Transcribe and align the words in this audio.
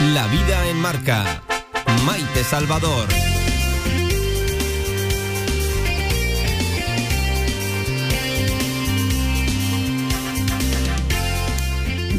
La 0.00 0.26
vida 0.28 0.66
en 0.66 0.80
marca. 0.80 1.42
Maite 2.06 2.42
Salvador. 2.42 3.29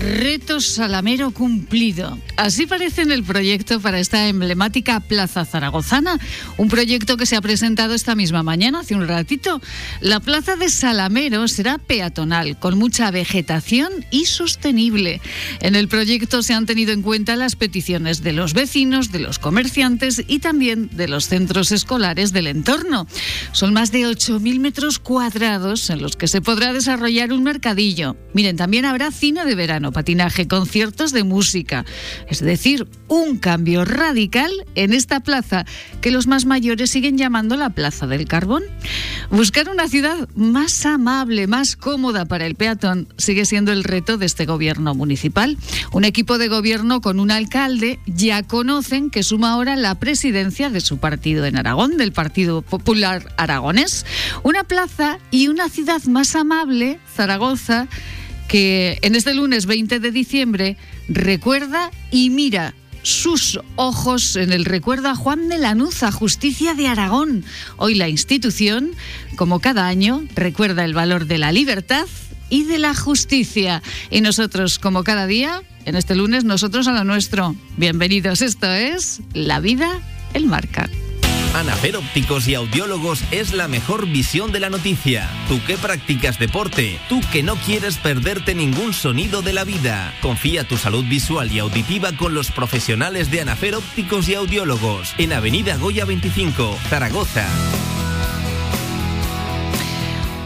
Reto 0.01 0.59
Salamero 0.61 1.29
cumplido. 1.29 2.17
Así 2.35 2.65
parece 2.65 3.03
en 3.03 3.11
el 3.11 3.23
proyecto 3.23 3.79
para 3.79 3.99
esta 3.99 4.27
emblemática 4.27 4.99
Plaza 4.99 5.45
Zaragozana, 5.45 6.17
un 6.57 6.69
proyecto 6.69 7.17
que 7.17 7.27
se 7.27 7.35
ha 7.35 7.41
presentado 7.41 7.93
esta 7.93 8.15
misma 8.15 8.41
mañana, 8.41 8.79
hace 8.79 8.95
un 8.95 9.07
ratito. 9.07 9.61
La 9.99 10.19
Plaza 10.19 10.55
de 10.55 10.69
Salamero 10.69 11.47
será 11.47 11.77
peatonal, 11.77 12.57
con 12.57 12.79
mucha 12.79 13.11
vegetación 13.11 13.91
y 14.09 14.25
sostenible. 14.25 15.21
En 15.59 15.75
el 15.75 15.87
proyecto 15.87 16.41
se 16.41 16.55
han 16.55 16.65
tenido 16.65 16.93
en 16.93 17.03
cuenta 17.03 17.35
las 17.35 17.55
peticiones 17.55 18.23
de 18.23 18.33
los 18.33 18.55
vecinos, 18.55 19.11
de 19.11 19.19
los 19.19 19.37
comerciantes 19.37 20.23
y 20.27 20.39
también 20.39 20.89
de 20.93 21.07
los 21.07 21.27
centros 21.27 21.71
escolares 21.71 22.33
del 22.33 22.47
entorno. 22.47 23.05
Son 23.51 23.71
más 23.71 23.91
de 23.91 24.07
8.000 24.07 24.59
metros 24.59 24.97
cuadrados 24.97 25.91
en 25.91 26.01
los 26.01 26.15
que 26.15 26.27
se 26.27 26.41
podrá 26.41 26.73
desarrollar 26.73 27.31
un 27.33 27.43
mercadillo. 27.43 28.15
Miren, 28.33 28.57
también 28.57 28.85
habrá 28.85 29.11
cine 29.11 29.45
de 29.45 29.53
verano 29.53 29.90
patinaje, 29.91 30.47
conciertos 30.47 31.11
de 31.11 31.23
música. 31.23 31.85
Es 32.27 32.39
decir, 32.39 32.87
un 33.07 33.37
cambio 33.37 33.85
radical 33.85 34.51
en 34.75 34.93
esta 34.93 35.19
plaza 35.19 35.65
que 36.01 36.11
los 36.11 36.27
más 36.27 36.45
mayores 36.45 36.89
siguen 36.89 37.17
llamando 37.17 37.57
la 37.57 37.71
Plaza 37.71 38.07
del 38.07 38.27
Carbón. 38.27 38.63
Buscar 39.29 39.69
una 39.69 39.87
ciudad 39.87 40.29
más 40.35 40.85
amable, 40.85 41.47
más 41.47 41.75
cómoda 41.75 42.25
para 42.25 42.45
el 42.45 42.55
peatón 42.55 43.07
sigue 43.17 43.45
siendo 43.45 43.71
el 43.71 43.83
reto 43.83 44.17
de 44.17 44.25
este 44.25 44.45
gobierno 44.45 44.93
municipal. 44.95 45.57
Un 45.91 46.03
equipo 46.03 46.37
de 46.37 46.47
gobierno 46.47 47.01
con 47.01 47.19
un 47.19 47.31
alcalde 47.31 47.99
ya 48.05 48.43
conocen 48.43 49.09
que 49.09 49.23
suma 49.23 49.51
ahora 49.51 49.75
la 49.75 49.95
presidencia 49.95 50.69
de 50.69 50.81
su 50.81 50.97
partido 50.97 51.45
en 51.45 51.57
Aragón, 51.57 51.97
del 51.97 52.11
Partido 52.11 52.61
Popular 52.61 53.33
Aragonés. 53.37 54.05
Una 54.43 54.63
plaza 54.63 55.19
y 55.31 55.47
una 55.47 55.69
ciudad 55.69 56.03
más 56.03 56.35
amable, 56.35 56.99
Zaragoza, 57.15 57.87
que 58.51 58.99
en 59.01 59.15
este 59.15 59.33
lunes 59.33 59.65
20 59.65 60.01
de 60.01 60.11
diciembre 60.11 60.75
recuerda 61.07 61.89
y 62.11 62.29
mira 62.31 62.73
sus 63.01 63.61
ojos 63.77 64.35
en 64.35 64.51
el 64.51 64.65
recuerdo 64.65 65.07
a 65.07 65.15
Juan 65.15 65.47
de 65.47 65.57
Lanuza, 65.57 66.11
Justicia 66.11 66.73
de 66.73 66.87
Aragón. 66.87 67.45
Hoy 67.77 67.95
la 67.95 68.09
institución, 68.09 68.91
como 69.37 69.61
cada 69.61 69.87
año, 69.87 70.25
recuerda 70.35 70.83
el 70.83 70.93
valor 70.93 71.27
de 71.27 71.37
la 71.37 71.53
libertad 71.53 72.07
y 72.49 72.65
de 72.65 72.77
la 72.77 72.93
justicia. 72.93 73.81
Y 74.09 74.19
nosotros, 74.19 74.79
como 74.79 75.05
cada 75.05 75.27
día, 75.27 75.63
en 75.85 75.95
este 75.95 76.13
lunes, 76.13 76.43
nosotros 76.43 76.89
a 76.89 76.91
lo 76.91 77.05
nuestro. 77.05 77.55
Bienvenidos, 77.77 78.41
esto 78.41 78.69
es 78.69 79.21
La 79.33 79.61
Vida, 79.61 80.01
el 80.33 80.47
Marca. 80.47 80.89
Anafer 81.53 81.97
Ópticos 81.97 82.47
y 82.47 82.55
Audiólogos 82.55 83.23
es 83.31 83.53
la 83.53 83.67
mejor 83.67 84.07
visión 84.07 84.51
de 84.51 84.61
la 84.61 84.69
noticia. 84.69 85.29
Tú 85.49 85.61
que 85.65 85.77
practicas 85.77 86.39
deporte, 86.39 86.99
tú 87.09 87.21
que 87.31 87.43
no 87.43 87.55
quieres 87.57 87.97
perderte 87.97 88.55
ningún 88.55 88.93
sonido 88.93 89.41
de 89.41 89.53
la 89.53 89.65
vida. 89.65 90.13
Confía 90.21 90.63
tu 90.63 90.77
salud 90.77 91.03
visual 91.05 91.51
y 91.51 91.59
auditiva 91.59 92.13
con 92.13 92.33
los 92.33 92.51
profesionales 92.51 93.29
de 93.31 93.41
Anafer 93.41 93.75
Ópticos 93.75 94.29
y 94.29 94.35
Audiólogos 94.35 95.13
en 95.17 95.33
Avenida 95.33 95.75
Goya 95.75 96.05
25, 96.05 96.77
Zaragoza. 96.89 97.47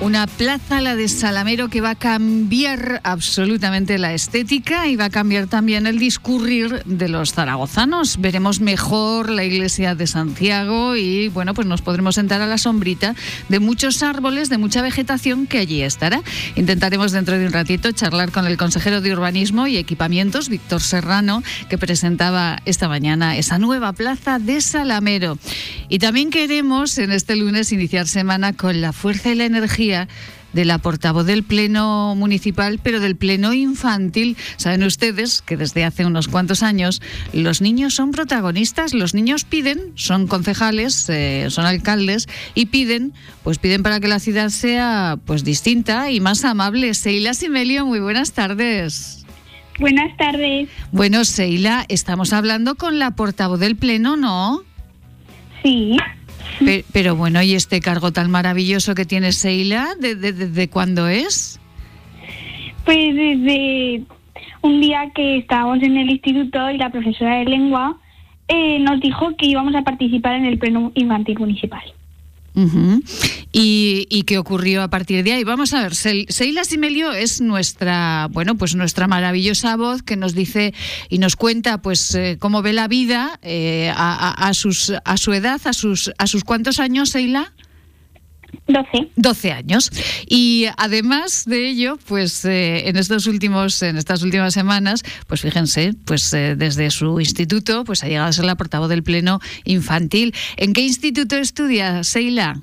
Una 0.01 0.27
plaza, 0.27 0.81
la 0.81 0.95
de 0.95 1.07
Salamero, 1.07 1.69
que 1.69 1.79
va 1.79 1.91
a 1.91 1.95
cambiar 1.95 2.99
absolutamente 3.05 3.97
la 3.97 4.13
estética 4.13 4.87
y 4.89 4.97
va 4.97 5.05
a 5.05 5.09
cambiar 5.09 5.47
también 5.47 5.87
el 5.87 5.97
discurrir 5.97 6.83
de 6.83 7.07
los 7.07 7.31
zaragozanos. 7.31 8.17
Veremos 8.19 8.59
mejor 8.59 9.29
la 9.29 9.45
iglesia 9.45 9.95
de 9.95 10.05
Santiago 10.05 10.97
y, 10.97 11.29
bueno, 11.29 11.53
pues 11.53 11.65
nos 11.65 11.81
podremos 11.81 12.15
sentar 12.15 12.41
a 12.41 12.45
la 12.45 12.57
sombrita 12.57 13.15
de 13.47 13.59
muchos 13.59 14.03
árboles, 14.03 14.49
de 14.49 14.57
mucha 14.57 14.81
vegetación 14.81 15.47
que 15.47 15.59
allí 15.59 15.81
estará. 15.81 16.21
Intentaremos 16.55 17.13
dentro 17.13 17.39
de 17.39 17.47
un 17.47 17.53
ratito 17.53 17.91
charlar 17.93 18.31
con 18.31 18.45
el 18.45 18.57
consejero 18.57 18.99
de 18.99 19.13
Urbanismo 19.13 19.65
y 19.65 19.77
Equipamientos, 19.77 20.49
Víctor 20.49 20.81
Serrano, 20.81 21.41
que 21.69 21.77
presentaba 21.77 22.59
esta 22.65 22.89
mañana 22.89 23.37
esa 23.37 23.59
nueva 23.59 23.93
plaza 23.93 24.39
de 24.39 24.59
Salamero. 24.59 25.39
Y 25.87 25.99
también 25.99 26.31
queremos 26.31 26.97
en 26.97 27.11
este 27.11 27.37
lunes 27.37 27.71
iniciar 27.71 28.07
semana 28.07 28.51
con 28.53 28.81
la 28.81 28.91
fuerza 28.91 29.31
y 29.31 29.35
la 29.35 29.45
energía 29.45 29.84
de 30.55 30.65
la 30.65 30.77
portavoz 30.77 31.25
del 31.25 31.43
Pleno 31.43 32.15
Municipal, 32.15 32.79
pero 32.81 32.99
del 32.99 33.17
Pleno 33.17 33.53
Infantil. 33.53 34.37
Saben 34.55 34.83
ustedes 34.83 35.41
que 35.41 35.57
desde 35.57 35.83
hace 35.83 36.05
unos 36.05 36.29
cuantos 36.29 36.63
años 36.63 37.01
los 37.33 37.61
niños 37.61 37.93
son 37.93 38.11
protagonistas, 38.11 38.93
los 38.93 39.13
niños 39.13 39.43
piden, 39.43 39.91
son 39.95 40.27
concejales, 40.27 41.09
eh, 41.09 41.47
son 41.49 41.65
alcaldes 41.65 42.27
y 42.55 42.67
piden, 42.67 43.13
pues 43.43 43.59
piden 43.59 43.83
para 43.83 43.99
que 43.99 44.07
la 44.07 44.19
ciudad 44.19 44.49
sea 44.49 45.19
pues 45.25 45.43
distinta 45.43 46.09
y 46.09 46.21
más 46.21 46.45
amable. 46.45 46.93
Seila 46.93 47.33
Simelio, 47.33 47.85
muy 47.85 47.99
buenas 47.99 48.31
tardes. 48.31 49.25
Buenas 49.77 50.15
tardes. 50.15 50.69
Bueno, 50.93 51.25
Seila, 51.25 51.85
estamos 51.89 52.31
hablando 52.31 52.75
con 52.75 52.97
la 52.97 53.11
portavoz 53.11 53.59
del 53.59 53.75
Pleno, 53.75 54.15
¿no? 54.15 54.63
Sí. 55.63 55.97
Pero, 56.91 57.15
bueno, 57.15 57.41
¿y 57.41 57.53
este 57.53 57.79
cargo 57.81 58.11
tan 58.11 58.31
maravilloso 58.31 58.95
que 58.95 59.05
tiene 59.05 59.31
Seila? 59.31 59.89
¿Desde 59.99 60.31
de, 60.31 60.47
de, 60.49 60.69
cuándo 60.69 61.07
es? 61.07 61.59
Pues 62.85 63.15
desde 63.15 64.03
un 64.61 64.81
día 64.81 65.11
que 65.13 65.37
estábamos 65.37 65.81
en 65.83 65.97
el 65.97 66.09
instituto 66.09 66.69
y 66.69 66.77
la 66.77 66.91
profesora 66.91 67.37
de 67.37 67.45
lengua 67.45 67.97
eh, 68.47 68.79
nos 68.79 68.99
dijo 69.01 69.35
que 69.37 69.47
íbamos 69.47 69.75
a 69.75 69.81
participar 69.81 70.35
en 70.35 70.45
el 70.45 70.57
pleno 70.57 70.91
infantil 70.95 71.39
municipal. 71.39 71.83
¿Y, 73.57 74.23
qué 74.23 74.37
ocurrió 74.37 74.83
a 74.83 74.89
partir 74.89 75.23
de 75.23 75.31
ahí? 75.31 75.45
Vamos 75.45 75.73
a 75.73 75.81
ver, 75.81 75.95
Seila 75.95 76.65
Simelio 76.65 77.13
es 77.13 77.39
nuestra, 77.39 78.27
bueno, 78.29 78.55
pues 78.55 78.75
nuestra 78.75 79.07
maravillosa 79.07 79.77
voz 79.77 80.03
que 80.03 80.17
nos 80.17 80.35
dice 80.35 80.73
y 81.07 81.19
nos 81.19 81.37
cuenta, 81.37 81.81
pues, 81.81 82.13
eh, 82.15 82.35
cómo 82.37 82.61
ve 82.61 82.73
la 82.73 82.89
vida 82.89 83.39
eh, 83.43 83.93
a, 83.95 84.51
sus, 84.53 84.91
a 85.05 85.15
su 85.15 85.31
edad, 85.31 85.61
a 85.63 85.71
sus, 85.71 86.11
a 86.17 86.27
sus 86.27 86.43
cuántos 86.43 86.81
años, 86.81 87.11
Seila. 87.11 87.53
12. 88.67 89.11
12 89.15 89.51
años. 89.53 89.89
Y 90.27 90.65
además 90.75 91.45
de 91.45 91.69
ello, 91.69 91.97
pues 92.07 92.43
eh, 92.43 92.89
en 92.89 92.97
estos 92.97 93.25
últimos, 93.25 93.81
en 93.83 93.95
estas 93.95 94.21
últimas 94.21 94.53
semanas, 94.53 95.01
pues 95.27 95.39
fíjense, 95.39 95.93
pues 96.03 96.29
desde 96.31 96.91
su 96.91 97.21
instituto, 97.21 97.85
pues 97.85 98.03
ha 98.03 98.07
llegado 98.07 98.27
a 98.27 98.33
ser 98.33 98.43
la 98.43 98.55
portavoz 98.55 98.89
del 98.89 99.03
Pleno 99.03 99.39
Infantil. 99.63 100.33
¿En 100.57 100.73
qué 100.73 100.81
instituto 100.81 101.37
estudia, 101.37 102.03
Seila? 102.03 102.61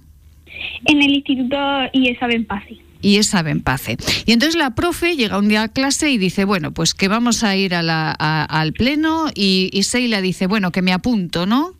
En 0.84 1.02
el 1.02 1.10
Instituto 1.12 1.56
IESA 1.92 2.26
Benpace 2.26 2.78
y 3.02 3.16
esa 3.16 3.42
Benpace. 3.42 3.96
Y 4.24 4.32
entonces 4.32 4.56
la 4.56 4.74
profe 4.74 5.16
llega 5.16 5.38
un 5.38 5.48
día 5.48 5.64
a 5.64 5.68
clase 5.68 6.10
y 6.10 6.18
dice, 6.18 6.44
bueno, 6.44 6.72
pues 6.72 6.94
que 6.94 7.08
vamos 7.08 7.44
a 7.44 7.56
ir 7.56 7.74
a 7.74 7.82
la, 7.82 8.12
al 8.12 8.72
pleno 8.72 9.26
y, 9.34 9.68
y 9.72 9.82
Seila 9.82 10.20
dice, 10.20 10.46
bueno, 10.46 10.70
que 10.70 10.82
me 10.82 10.92
apunto, 10.92 11.44
¿no? 11.44 11.72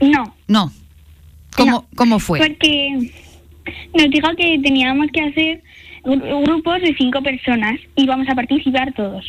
No. 0.00 0.34
No. 0.48 0.72
¿Cómo, 1.56 1.86
¿cómo 1.94 2.18
fue? 2.18 2.38
Porque 2.38 3.12
nos 3.94 4.10
dijo 4.10 4.28
que 4.36 4.58
teníamos 4.62 5.08
que 5.12 5.20
hacer 5.20 5.62
grupos 6.02 6.80
de 6.80 6.94
cinco 6.96 7.22
personas 7.22 7.78
y 7.94 8.06
vamos 8.06 8.28
a 8.28 8.34
participar 8.34 8.92
todos. 8.94 9.24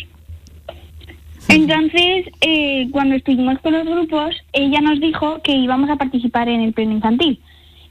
Entonces, 1.49 2.25
eh, 2.39 2.87
cuando 2.91 3.15
estuvimos 3.15 3.59
con 3.59 3.73
los 3.73 3.85
grupos, 3.85 4.33
ella 4.53 4.79
nos 4.79 5.01
dijo 5.01 5.41
que 5.43 5.51
íbamos 5.51 5.89
a 5.89 5.97
participar 5.97 6.47
en 6.47 6.61
el 6.61 6.73
pleno 6.73 6.93
infantil 6.93 7.39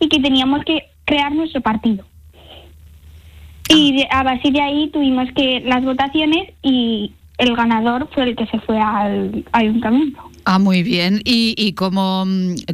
y 0.02 0.08
que 0.08 0.18
teníamos 0.18 0.64
que 0.64 0.82
crear 1.04 1.32
nuestro 1.32 1.60
partido. 1.60 2.04
Y 3.68 4.04
a 4.10 4.24
base 4.24 4.50
de 4.50 4.60
ahí 4.60 4.90
tuvimos 4.92 5.28
que 5.34 5.60
las 5.64 5.84
votaciones 5.84 6.50
y 6.60 7.12
el 7.38 7.54
ganador 7.54 8.08
fue 8.12 8.24
el 8.24 8.36
que 8.36 8.46
se 8.46 8.58
fue 8.60 8.80
al 8.80 9.44
ayuntamiento. 9.53 10.21
Ah, 10.44 10.59
muy 10.59 10.82
bien. 10.82 11.21
¿Y, 11.24 11.54
y 11.56 11.74
cómo, 11.74 12.24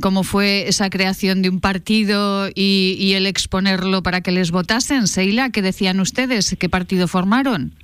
cómo, 0.00 0.22
fue 0.22 0.68
esa 0.68 0.88
creación 0.88 1.42
de 1.42 1.50
un 1.50 1.60
partido 1.60 2.48
y, 2.48 2.96
y, 2.98 3.12
el 3.12 3.26
exponerlo 3.26 4.02
para 4.02 4.22
que 4.22 4.32
les 4.32 4.50
votasen? 4.50 5.06
Seila, 5.06 5.50
¿qué 5.50 5.60
decían 5.60 6.00
ustedes? 6.00 6.56
¿Qué 6.58 6.70
partido 6.70 7.08
formaron? 7.08 7.74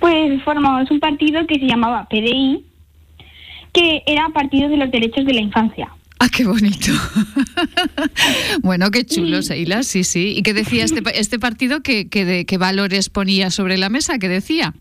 Pues 0.00 0.42
formamos 0.42 0.90
un 0.90 0.98
partido 0.98 1.46
que 1.46 1.60
se 1.60 1.66
llamaba 1.66 2.08
PDI, 2.10 2.64
que 3.72 4.02
era 4.06 4.28
Partido 4.30 4.68
de 4.68 4.76
los 4.76 4.90
Derechos 4.90 5.24
de 5.24 5.34
la 5.34 5.40
Infancia. 5.40 5.88
Ah, 6.24 6.28
qué 6.34 6.46
bonito. 6.46 6.90
bueno, 8.62 8.90
qué 8.90 9.04
chulo, 9.04 9.42
Seila, 9.42 9.82
sí, 9.82 10.04
sí. 10.04 10.32
¿Y 10.38 10.42
qué 10.42 10.54
decía 10.54 10.82
este, 10.82 11.02
este 11.20 11.38
partido? 11.38 11.82
¿Qué, 11.82 12.08
qué, 12.08 12.46
¿Qué 12.46 12.56
valores 12.56 13.10
ponía 13.10 13.50
sobre 13.50 13.76
la 13.76 13.90
mesa? 13.90 14.18
¿Qué 14.18 14.28
decía? 14.28 14.72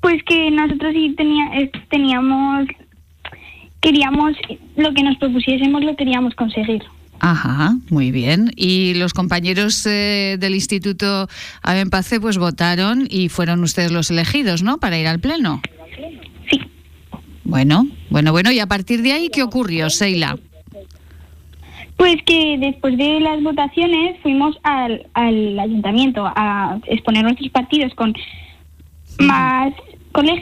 Pues 0.00 0.20
que 0.24 0.50
nosotros 0.50 0.92
sí 0.92 1.14
tenía, 1.16 1.44
teníamos, 1.88 2.66
queríamos, 3.80 4.32
lo 4.76 4.92
que 4.92 5.04
nos 5.04 5.16
propusiésemos 5.18 5.84
lo 5.84 5.94
queríamos 5.94 6.34
conseguir. 6.34 6.82
Ajá, 7.20 7.76
muy 7.88 8.10
bien. 8.10 8.50
Y 8.56 8.94
los 8.94 9.14
compañeros 9.14 9.86
eh, 9.86 10.36
del 10.40 10.56
Instituto 10.56 11.28
Abenpace 11.62 12.18
pues 12.18 12.38
votaron 12.38 13.06
y 13.08 13.28
fueron 13.28 13.62
ustedes 13.62 13.92
los 13.92 14.10
elegidos, 14.10 14.64
¿no? 14.64 14.78
Para 14.78 14.98
ir 14.98 15.06
al 15.06 15.20
pleno. 15.20 15.62
Sí. 17.42 17.48
Bueno, 17.50 17.86
bueno, 18.10 18.32
bueno. 18.32 18.52
¿Y 18.52 18.60
a 18.60 18.66
partir 18.66 19.02
de 19.02 19.12
ahí 19.12 19.28
qué 19.32 19.42
ocurrió, 19.42 19.90
Seila? 19.90 20.38
Pues 21.96 22.16
que 22.24 22.56
después 22.58 22.96
de 22.96 23.20
las 23.20 23.42
votaciones 23.42 24.16
fuimos 24.22 24.56
al, 24.62 25.06
al 25.14 25.58
ayuntamiento 25.58 26.24
a 26.26 26.78
exponer 26.86 27.24
nuestros 27.24 27.50
partidos 27.50 27.92
con 27.94 28.14
más, 29.18 29.72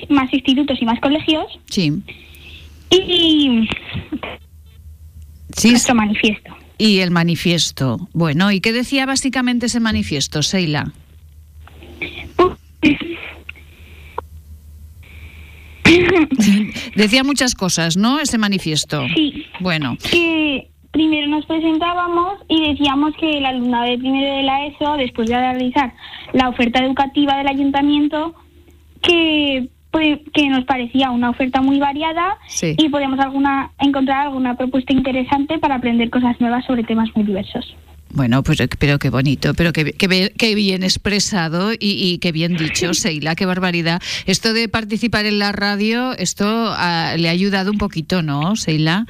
más 0.09 0.33
institutos 0.33 0.79
y 0.81 0.85
más 0.85 1.01
colegios. 1.01 1.47
Sí. 1.67 1.93
Y 2.91 3.69
Sí. 5.57 5.71
nuestro 5.71 5.95
manifiesto. 5.97 6.55
Y 6.79 7.01
el 7.01 7.11
manifiesto. 7.11 8.09
Bueno, 8.13 8.53
¿y 8.53 8.61
qué 8.61 8.73
decía 8.73 9.05
básicamente 9.05 9.67
ese 9.67 9.81
manifiesto, 9.81 10.43
Seila? 10.45 10.93
Decía 16.97 17.25
muchas 17.25 17.55
cosas, 17.55 17.97
¿no? 17.97 18.21
Ese 18.21 18.39
manifiesto. 18.39 19.07
Sí, 19.15 19.47
Bueno, 19.61 19.97
que 20.11 20.69
primero 20.91 21.27
nos 21.29 21.47
presentábamos 21.47 22.39
y 22.49 22.69
decíamos 22.73 23.15
que 23.19 23.39
el 23.39 23.47
alumnado 23.47 23.85
de 23.85 23.99
primero 23.99 24.37
de 24.37 24.43
la 24.43 24.67
ESO, 24.67 24.97
después 24.97 25.29
de 25.29 25.37
realizar 25.37 25.93
la 26.33 26.49
oferta 26.49 26.85
educativa 26.85 27.37
del 27.37 27.49
ayuntamiento, 27.49 28.35
que, 29.03 29.69
pues, 29.91 30.19
que 30.35 30.49
nos 30.49 30.65
parecía 30.65 31.11
una 31.11 31.31
oferta 31.31 31.61
muy 31.61 31.79
variada 31.79 32.37
Sí. 32.49 32.75
y 32.77 32.89
podemos 32.89 33.19
alguna, 33.21 33.71
encontrar 33.79 34.27
alguna 34.27 34.57
propuesta 34.57 34.93
interesante 34.93 35.59
para 35.59 35.77
aprender 35.77 36.11
cosas 36.11 36.41
nuevas 36.41 36.65
sobre 36.65 36.83
temas 36.85 37.09
muy 37.15 37.25
diversos. 37.25 37.77
Bueno, 38.11 38.43
pues 38.43 38.59
pero 38.79 38.99
qué 38.99 39.11
bonito, 39.11 39.55
pero 39.55 39.73
qué, 39.73 39.93
qué 39.93 40.09
be- 40.09 40.33
qué 40.37 40.55
bien 40.55 40.83
expresado 40.83 41.73
y, 41.73 41.77
y 41.81 42.19
qué 42.19 42.33
bien 42.33 42.57
dicho, 42.57 42.95
Seila, 42.95 43.35
qué 43.37 43.45
barbaridad. 43.47 44.01
Esto 44.27 44.53
de 44.53 44.69
participar 44.69 45.27
en 45.27 45.39
la 45.39 45.53
radio, 45.53 46.13
esto 46.17 46.47
ah, 46.47 47.15
le 47.19 47.29
ha 47.29 47.33
ayudado 47.33 47.71
un 47.71 47.79
poquito, 47.79 48.23
¿no, 48.23 48.57
Seila? 48.57 49.07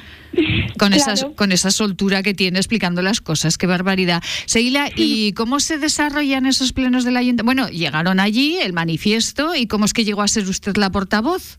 Con, 0.78 0.92
Claro. 0.92 0.94
esas, 0.96 1.24
con 1.34 1.50
esa 1.52 1.70
soltura 1.70 2.22
que 2.22 2.34
tiene 2.34 2.58
explicando 2.58 3.02
las 3.02 3.20
cosas, 3.20 3.58
qué 3.58 3.66
barbaridad. 3.66 4.22
Seila, 4.46 4.90
¿y 4.94 5.32
cómo 5.32 5.58
se 5.60 5.78
desarrollan 5.78 6.46
esos 6.46 6.72
plenos 6.72 7.04
del 7.04 7.16
ayuntamiento? 7.16 7.44
Bueno, 7.44 7.68
llegaron 7.68 8.20
allí, 8.20 8.58
el 8.58 8.72
manifiesto, 8.72 9.54
¿y 9.56 9.66
cómo 9.66 9.84
es 9.86 9.92
que 9.92 10.04
llegó 10.04 10.22
a 10.22 10.28
ser 10.28 10.48
usted 10.48 10.76
la 10.76 10.90
portavoz? 10.90 11.58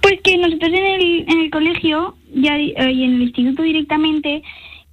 Pues 0.00 0.14
que 0.24 0.38
nosotros 0.38 0.70
en 0.72 0.86
el, 0.86 1.24
en 1.28 1.40
el 1.40 1.50
colegio 1.50 2.16
ya, 2.34 2.56
eh, 2.56 2.72
y 2.92 3.02
en 3.04 3.14
el 3.16 3.22
instituto 3.22 3.62
directamente 3.62 4.42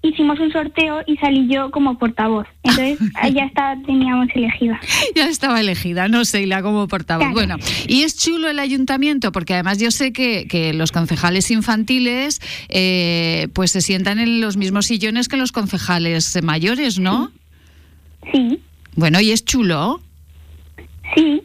hicimos 0.07 0.39
un 0.39 0.51
sorteo 0.51 1.01
y 1.05 1.17
salí 1.17 1.47
yo 1.47 1.71
como 1.71 1.97
portavoz. 1.97 2.47
Entonces 2.63 2.99
ya 3.33 3.43
está, 3.45 3.75
teníamos 3.85 4.27
elegida. 4.35 4.79
Ya 5.15 5.27
estaba 5.27 5.59
elegida, 5.59 6.07
no 6.07 6.25
Seila, 6.25 6.61
como 6.61 6.87
portavoz. 6.87 7.21
Claro. 7.31 7.33
Bueno, 7.33 7.57
y 7.87 8.03
es 8.03 8.17
chulo 8.17 8.49
el 8.49 8.59
ayuntamiento, 8.59 9.31
porque 9.31 9.53
además 9.53 9.79
yo 9.79 9.91
sé 9.91 10.13
que, 10.13 10.47
que 10.47 10.73
los 10.73 10.91
concejales 10.91 11.51
infantiles 11.51 12.41
eh, 12.69 13.47
pues 13.53 13.71
se 13.71 13.81
sientan 13.81 14.19
en 14.19 14.41
los 14.41 14.57
mismos 14.57 14.85
sillones 14.87 15.27
que 15.27 15.37
los 15.37 15.51
concejales 15.51 16.37
mayores, 16.43 16.99
¿no? 16.99 17.31
Sí, 18.33 18.59
Bueno, 18.95 19.19
y 19.21 19.31
es 19.31 19.45
chulo. 19.45 20.01
sí. 21.15 21.41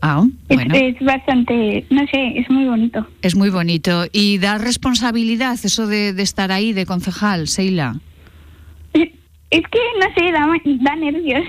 Ah, 0.00 0.24
Es, 0.48 0.56
bueno, 0.56 0.74
es 0.74 1.00
bastante, 1.00 1.84
no 1.90 2.02
sé, 2.06 2.38
es 2.38 2.48
muy 2.50 2.66
bonito. 2.66 3.06
es 3.22 3.34
muy 3.34 3.50
bonito. 3.50 4.06
Y 4.12 4.38
da 4.38 4.58
responsabilidad 4.58 5.58
eso 5.62 5.86
de, 5.86 6.12
de 6.12 6.22
estar 6.22 6.52
ahí, 6.52 6.72
de 6.72 6.86
concejal, 6.86 7.48
Seila. 7.48 8.00
Es 9.50 9.62
que, 9.72 9.78
no 9.98 10.06
sé, 10.14 10.30
da, 10.30 10.46
da 10.82 10.96
nervios. 10.96 11.42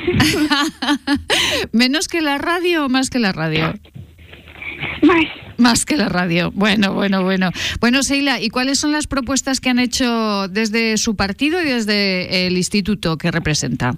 ¿Menos 1.74 2.07
que 2.07 2.22
la 2.22 2.38
radio 2.38 2.86
o 2.86 2.90
más 2.90 3.10
que 3.10 3.19
la 3.19 3.34
radio? 3.34 3.74
Más. 5.02 5.25
Más 5.57 5.86
que 5.86 5.98
la 5.98 6.07
radio. 6.07 6.52
Bueno, 6.56 6.94
bueno, 6.94 7.24
bueno. 7.24 7.52
Bueno, 7.81 8.02
Seila, 8.04 8.40
¿y 8.40 8.50
cuáles 8.50 8.80
son 8.80 8.94
las 8.94 9.07
propuestas 9.07 9.60
que 9.60 9.69
han 9.69 9.80
hecho 9.80 10.48
desde 10.48 10.98
su 10.98 11.18
partido 11.18 11.62
y 11.62 11.66
desde 11.66 12.48
el 12.48 12.56
instituto 12.56 13.18
que 13.18 13.31
representa? 13.31 13.95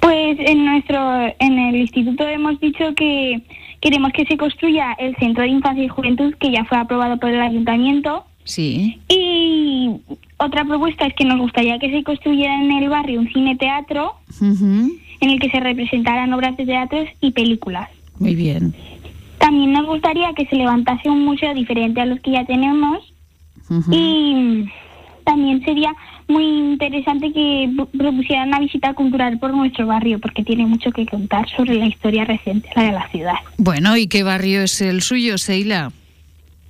Pues 0.00 0.38
en 0.40 0.64
nuestro, 0.64 0.98
en 1.38 1.58
el 1.58 1.76
instituto 1.76 2.26
hemos 2.26 2.58
dicho 2.60 2.94
que 2.94 3.42
queremos 3.80 4.12
que 4.12 4.24
se 4.24 4.36
construya 4.36 4.92
el 4.98 5.14
centro 5.16 5.42
de 5.42 5.50
infancia 5.50 5.84
y 5.84 5.88
juventud 5.88 6.34
que 6.34 6.50
ya 6.50 6.64
fue 6.64 6.78
aprobado 6.78 7.18
por 7.18 7.30
el 7.30 7.40
ayuntamiento. 7.40 8.24
Sí. 8.44 8.98
Y 9.08 9.90
otra 10.38 10.64
propuesta 10.64 11.06
es 11.06 11.14
que 11.14 11.24
nos 11.24 11.38
gustaría 11.38 11.78
que 11.78 11.90
se 11.90 12.02
construyera 12.02 12.62
en 12.62 12.72
el 12.72 12.88
barrio 12.88 13.20
un 13.20 13.28
cine 13.28 13.56
teatro 13.56 14.14
en 14.40 15.30
el 15.30 15.38
que 15.38 15.50
se 15.50 15.60
representaran 15.60 16.32
obras 16.32 16.56
de 16.56 16.64
teatro 16.64 17.04
y 17.20 17.32
películas. 17.32 17.88
Muy 18.18 18.34
bien. 18.34 18.74
También 19.38 19.72
nos 19.72 19.86
gustaría 19.86 20.32
que 20.34 20.46
se 20.46 20.56
levantase 20.56 21.08
un 21.08 21.24
museo 21.24 21.54
diferente 21.54 22.00
a 22.00 22.06
los 22.06 22.20
que 22.20 22.32
ya 22.32 22.44
tenemos 22.44 23.12
y 23.90 24.64
también 25.24 25.62
sería 25.64 25.94
muy 26.30 26.44
interesante 26.44 27.32
que 27.32 27.70
propusieran 27.96 28.48
una 28.48 28.60
visita 28.60 28.94
cultural 28.94 29.38
por 29.38 29.52
nuestro 29.52 29.86
barrio 29.86 30.18
porque 30.18 30.42
tiene 30.42 30.66
mucho 30.66 30.90
que 30.92 31.04
contar 31.06 31.48
sobre 31.56 31.74
la 31.74 31.86
historia 31.86 32.24
reciente 32.24 32.68
la 32.76 32.84
de 32.84 32.92
la 32.92 33.08
ciudad. 33.10 33.34
Bueno, 33.58 33.96
¿y 33.96 34.06
qué 34.06 34.22
barrio 34.22 34.62
es 34.62 34.80
el 34.80 35.02
suyo, 35.02 35.36
Seila? 35.36 35.92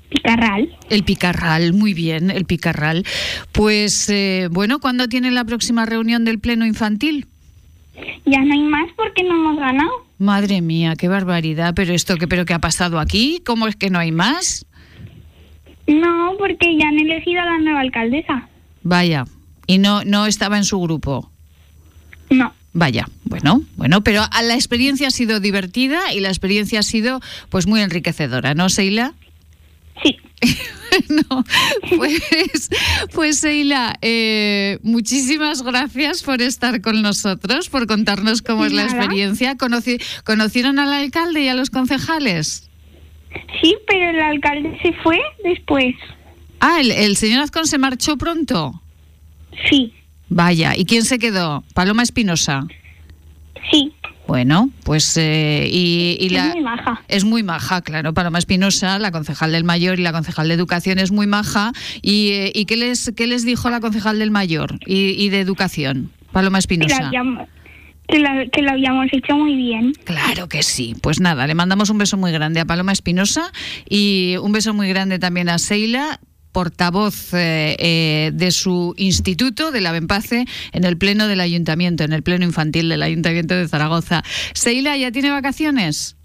Picarral. 0.08 0.76
El 0.88 1.04
Picarral, 1.04 1.72
muy 1.72 1.94
bien, 1.94 2.30
el 2.30 2.44
Picarral. 2.44 3.04
Pues 3.52 4.10
eh, 4.10 4.48
bueno, 4.50 4.80
¿cuándo 4.80 5.08
tiene 5.08 5.30
la 5.30 5.44
próxima 5.44 5.86
reunión 5.86 6.24
del 6.24 6.40
Pleno 6.40 6.66
Infantil? 6.66 7.26
Ya 8.26 8.40
no 8.40 8.52
hay 8.52 8.62
más 8.62 8.90
porque 8.96 9.22
no 9.22 9.34
hemos 9.34 9.56
ganado. 9.58 9.90
Madre 10.18 10.60
mía, 10.60 10.94
qué 10.96 11.08
barbaridad. 11.08 11.74
Pero 11.74 11.94
esto, 11.94 12.16
¿qué, 12.16 12.26
pero 12.26 12.44
qué 12.44 12.54
ha 12.54 12.58
pasado 12.58 12.98
aquí? 12.98 13.40
¿Cómo 13.46 13.68
es 13.68 13.76
que 13.76 13.90
no 13.90 13.98
hay 13.98 14.10
más? 14.10 14.66
No, 15.86 16.32
porque 16.38 16.76
ya 16.76 16.88
han 16.88 16.98
elegido 16.98 17.40
a 17.40 17.44
la 17.44 17.58
nueva 17.58 17.80
alcaldesa. 17.80 18.48
Vaya, 18.82 19.24
y 19.70 19.78
no, 19.78 20.04
no 20.04 20.26
estaba 20.26 20.56
en 20.56 20.64
su 20.64 20.80
grupo. 20.80 21.30
No. 22.30 22.52
Vaya, 22.72 23.08
bueno, 23.24 23.62
bueno, 23.76 24.02
pero 24.02 24.22
la 24.42 24.54
experiencia 24.54 25.08
ha 25.08 25.10
sido 25.10 25.40
divertida 25.40 26.12
y 26.12 26.20
la 26.20 26.28
experiencia 26.28 26.80
ha 26.80 26.82
sido 26.84 27.20
pues 27.48 27.66
muy 27.66 27.80
enriquecedora, 27.80 28.54
¿no, 28.54 28.68
Seila? 28.68 29.14
Sí. 30.04 30.16
no, 31.08 31.44
pues, 31.96 32.70
pues 33.12 33.38
Seila, 33.40 33.96
eh, 34.02 34.78
muchísimas 34.82 35.62
gracias 35.62 36.22
por 36.22 36.40
estar 36.42 36.80
con 36.80 37.02
nosotros, 37.02 37.68
por 37.68 37.86
contarnos 37.86 38.40
cómo 38.42 38.64
es 38.64 38.72
la 38.72 38.84
experiencia. 38.84 39.56
Conoci- 39.56 40.00
¿Conocieron 40.24 40.78
al 40.78 40.92
alcalde 40.92 41.42
y 41.42 41.48
a 41.48 41.54
los 41.54 41.70
concejales? 41.70 42.68
Sí, 43.60 43.76
pero 43.86 44.10
el 44.10 44.20
alcalde 44.20 44.78
se 44.82 44.92
fue 45.02 45.18
después. 45.44 45.94
Ah, 46.60 46.80
el, 46.80 46.90
el 46.92 47.16
señor 47.16 47.42
Azcón 47.42 47.66
se 47.66 47.78
marchó 47.78 48.16
pronto. 48.16 48.80
Sí. 49.68 49.92
Vaya, 50.28 50.76
¿y 50.76 50.84
quién 50.84 51.04
se 51.04 51.18
quedó? 51.18 51.64
Paloma 51.74 52.02
Espinosa. 52.02 52.66
Sí. 53.70 53.92
Bueno, 54.26 54.70
pues 54.84 55.16
eh, 55.16 55.68
y, 55.72 56.16
y 56.20 56.28
la 56.28 56.46
Es 56.50 56.54
muy 56.54 56.62
maja. 56.62 57.02
es 57.08 57.24
muy 57.24 57.42
maja, 57.42 57.82
claro. 57.82 58.14
Paloma 58.14 58.38
Espinosa, 58.38 58.98
la 59.00 59.10
concejal 59.10 59.50
del 59.50 59.64
mayor 59.64 59.98
y 59.98 60.02
la 60.04 60.12
concejal 60.12 60.46
de 60.46 60.54
educación 60.54 61.00
es 61.00 61.10
muy 61.10 61.26
maja. 61.26 61.72
¿Y, 62.00 62.28
eh, 62.30 62.52
¿y 62.54 62.64
qué 62.66 62.76
les 62.76 63.12
qué 63.16 63.26
les 63.26 63.44
dijo 63.44 63.70
la 63.70 63.80
concejal 63.80 64.20
del 64.20 64.30
mayor 64.30 64.78
y, 64.86 65.10
y 65.20 65.30
de 65.30 65.40
educación? 65.40 66.12
Paloma 66.30 66.58
Espinosa. 66.58 67.10
que, 68.06 68.18
lo, 68.20 68.28
que 68.52 68.62
lo 68.62 68.70
habíamos 68.70 69.06
hecho 69.12 69.34
muy 69.36 69.56
bien. 69.56 69.92
Claro 70.04 70.48
que 70.48 70.62
sí. 70.62 70.94
Pues 71.02 71.20
nada, 71.20 71.48
le 71.48 71.56
mandamos 71.56 71.90
un 71.90 71.98
beso 71.98 72.16
muy 72.16 72.30
grande 72.30 72.60
a 72.60 72.64
Paloma 72.64 72.92
Espinosa 72.92 73.50
y 73.88 74.36
un 74.40 74.52
beso 74.52 74.72
muy 74.74 74.88
grande 74.88 75.18
también 75.18 75.48
a 75.48 75.58
Seila 75.58 76.20
portavoz 76.52 77.34
eh, 77.34 77.76
eh, 77.78 78.30
de 78.32 78.50
su 78.50 78.94
instituto, 78.96 79.70
de 79.70 79.80
la 79.80 79.92
Bempace, 79.92 80.46
en 80.72 80.84
el 80.84 80.96
pleno 80.96 81.28
del 81.28 81.40
ayuntamiento, 81.40 82.04
en 82.04 82.12
el 82.12 82.22
pleno 82.22 82.44
infantil 82.44 82.88
del 82.88 83.02
ayuntamiento 83.02 83.54
de 83.54 83.68
Zaragoza. 83.68 84.22
Seila, 84.54 84.96
¿ya 84.96 85.12
tiene 85.12 85.30
vacaciones? 85.30 86.16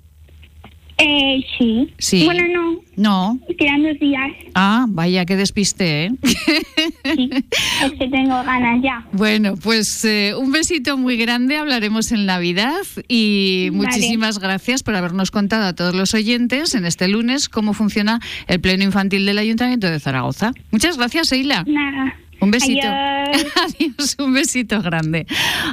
Eh, 0.98 1.44
sí. 1.58 1.94
Sí. 1.98 2.24
Bueno, 2.26 2.44
no. 2.48 2.80
No. 2.96 3.40
Quedan 3.58 3.84
dos 3.84 4.00
días. 4.00 4.32
Ah, 4.54 4.86
vaya, 4.88 5.26
qué 5.26 5.36
despiste, 5.36 6.06
¿eh? 6.06 6.12
Sí. 6.24 7.30
es 7.84 7.92
que 8.00 8.08
tengo 8.08 8.42
ganas 8.44 8.82
ya. 8.82 9.06
Bueno, 9.12 9.56
pues 9.58 10.06
eh, 10.06 10.34
un 10.38 10.52
besito 10.52 10.98
muy 10.98 11.18
grande, 11.18 11.58
hablaremos 11.58 12.12
en 12.14 12.26
Navidad 12.26 12.82
y 13.10 13.70
Vale. 13.70 13.86
muchísimas 13.86 14.40
gracias 14.40 14.84
por 14.84 14.96
habernos 14.96 15.32
contado 15.32 15.66
a 15.66 15.74
todos 15.74 15.94
los 15.94 16.14
oyentes 16.14 16.74
en 16.76 16.86
este 16.86 17.08
lunes 17.10 17.50
cómo 17.50 17.74
funciona 17.74 18.22
el 18.48 18.62
Pleno 18.62 18.84
Infantil 18.84 19.26
del 19.26 19.38
Ayuntamiento 19.38 19.88
de 19.88 20.00
Zaragoza. 20.00 20.54
Muchas 20.72 20.98
gracias, 20.98 21.32
Eila. 21.34 21.64
Nada. 21.68 22.16
Un 22.40 22.52
besito. 22.52 22.88
Adiós. 22.88 23.46
Adiós, 23.56 24.16
un 24.20 24.34
besito 24.34 24.82
grande. 24.82 25.26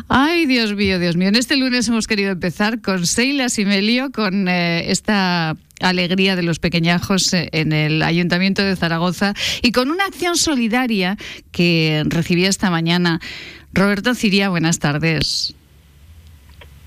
Ay, 0.08 0.46
Dios 0.46 0.74
mío, 0.74 0.98
Dios 0.98 1.16
mío. 1.16 1.28
En 1.28 1.36
este 1.36 1.56
lunes 1.56 1.88
hemos 1.88 2.06
querido 2.06 2.30
empezar 2.30 2.80
con 2.80 3.06
Seila 3.06 3.48
Simelio, 3.48 4.10
con 4.12 4.48
eh, 4.48 4.90
esta 4.90 5.56
alegría 5.80 6.36
de 6.36 6.42
los 6.42 6.58
pequeñajos 6.58 7.32
eh, 7.34 7.48
en 7.52 7.72
el 7.72 8.02
Ayuntamiento 8.02 8.62
de 8.62 8.76
Zaragoza 8.76 9.34
y 9.62 9.72
con 9.72 9.90
una 9.90 10.04
acción 10.04 10.36
solidaria 10.36 11.16
que 11.50 12.02
recibí 12.06 12.44
esta 12.44 12.70
mañana. 12.70 13.20
Roberto 13.72 14.14
Ciria, 14.14 14.48
buenas 14.48 14.78
tardes. 14.78 15.54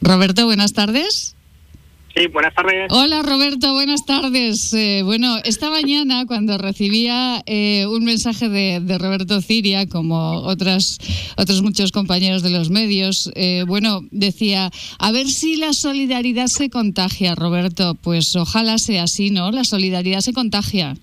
Roberto, 0.02 0.46
buenas 0.46 0.74
tardes. 0.74 1.36
Sí, 2.16 2.28
buenas 2.28 2.54
tardes. 2.54 2.88
Hola 2.92 3.24
Roberto, 3.24 3.74
buenas 3.74 4.06
tardes. 4.06 4.74
Eh, 4.74 5.02
bueno, 5.04 5.36
esta 5.44 5.70
mañana 5.70 6.26
cuando 6.26 6.58
recibía 6.58 7.44
eh, 7.46 7.86
un 7.88 8.06
mensaje 8.06 8.48
de, 8.48 8.98
Roberto 8.98 9.42
Ciria, 9.42 9.90
como 9.90 10.38
otras, 10.44 10.98
otros 11.36 11.62
muchos 11.62 11.92
compañeros 11.92 12.42
de 12.42 12.52
los 12.52 12.70
medios, 12.70 13.30
eh, 13.36 13.66
bueno, 13.68 14.00
decía, 14.12 14.70
a 14.98 15.12
ver 15.12 15.28
si 15.28 15.58
la 15.58 15.74
solidaridad 15.74 16.48
se 16.48 16.70
contagia, 16.70 17.36
Roberto. 17.36 17.96
Pues 18.02 18.34
ojalá 18.38 18.78
sea 18.78 19.04
así, 19.04 19.30
¿no? 19.30 19.52
La 19.52 19.66
solidaridad 19.66 20.22
se 20.22 20.32
contagia. 20.32 20.96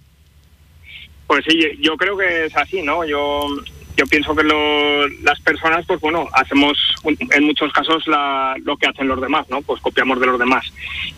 Pues 1.26 1.44
sí, 1.46 1.58
yo 1.78 1.94
creo 1.98 2.16
que 2.16 2.46
es 2.46 2.56
así, 2.56 2.80
¿no? 2.80 3.04
Yo 3.04 3.48
yo 3.96 4.06
pienso 4.06 4.34
que 4.34 4.42
las 5.22 5.40
personas, 5.40 5.84
pues 5.86 6.00
bueno, 6.00 6.28
hacemos 6.32 6.78
en 7.04 7.44
muchos 7.44 7.72
casos 7.72 8.04
lo 8.06 8.76
que 8.76 8.86
hacen 8.86 9.08
los 9.08 9.20
demás, 9.20 9.48
¿no? 9.50 9.62
Pues 9.62 9.80
copiamos 9.80 10.18
de 10.20 10.26
los 10.26 10.38
demás. 10.38 10.64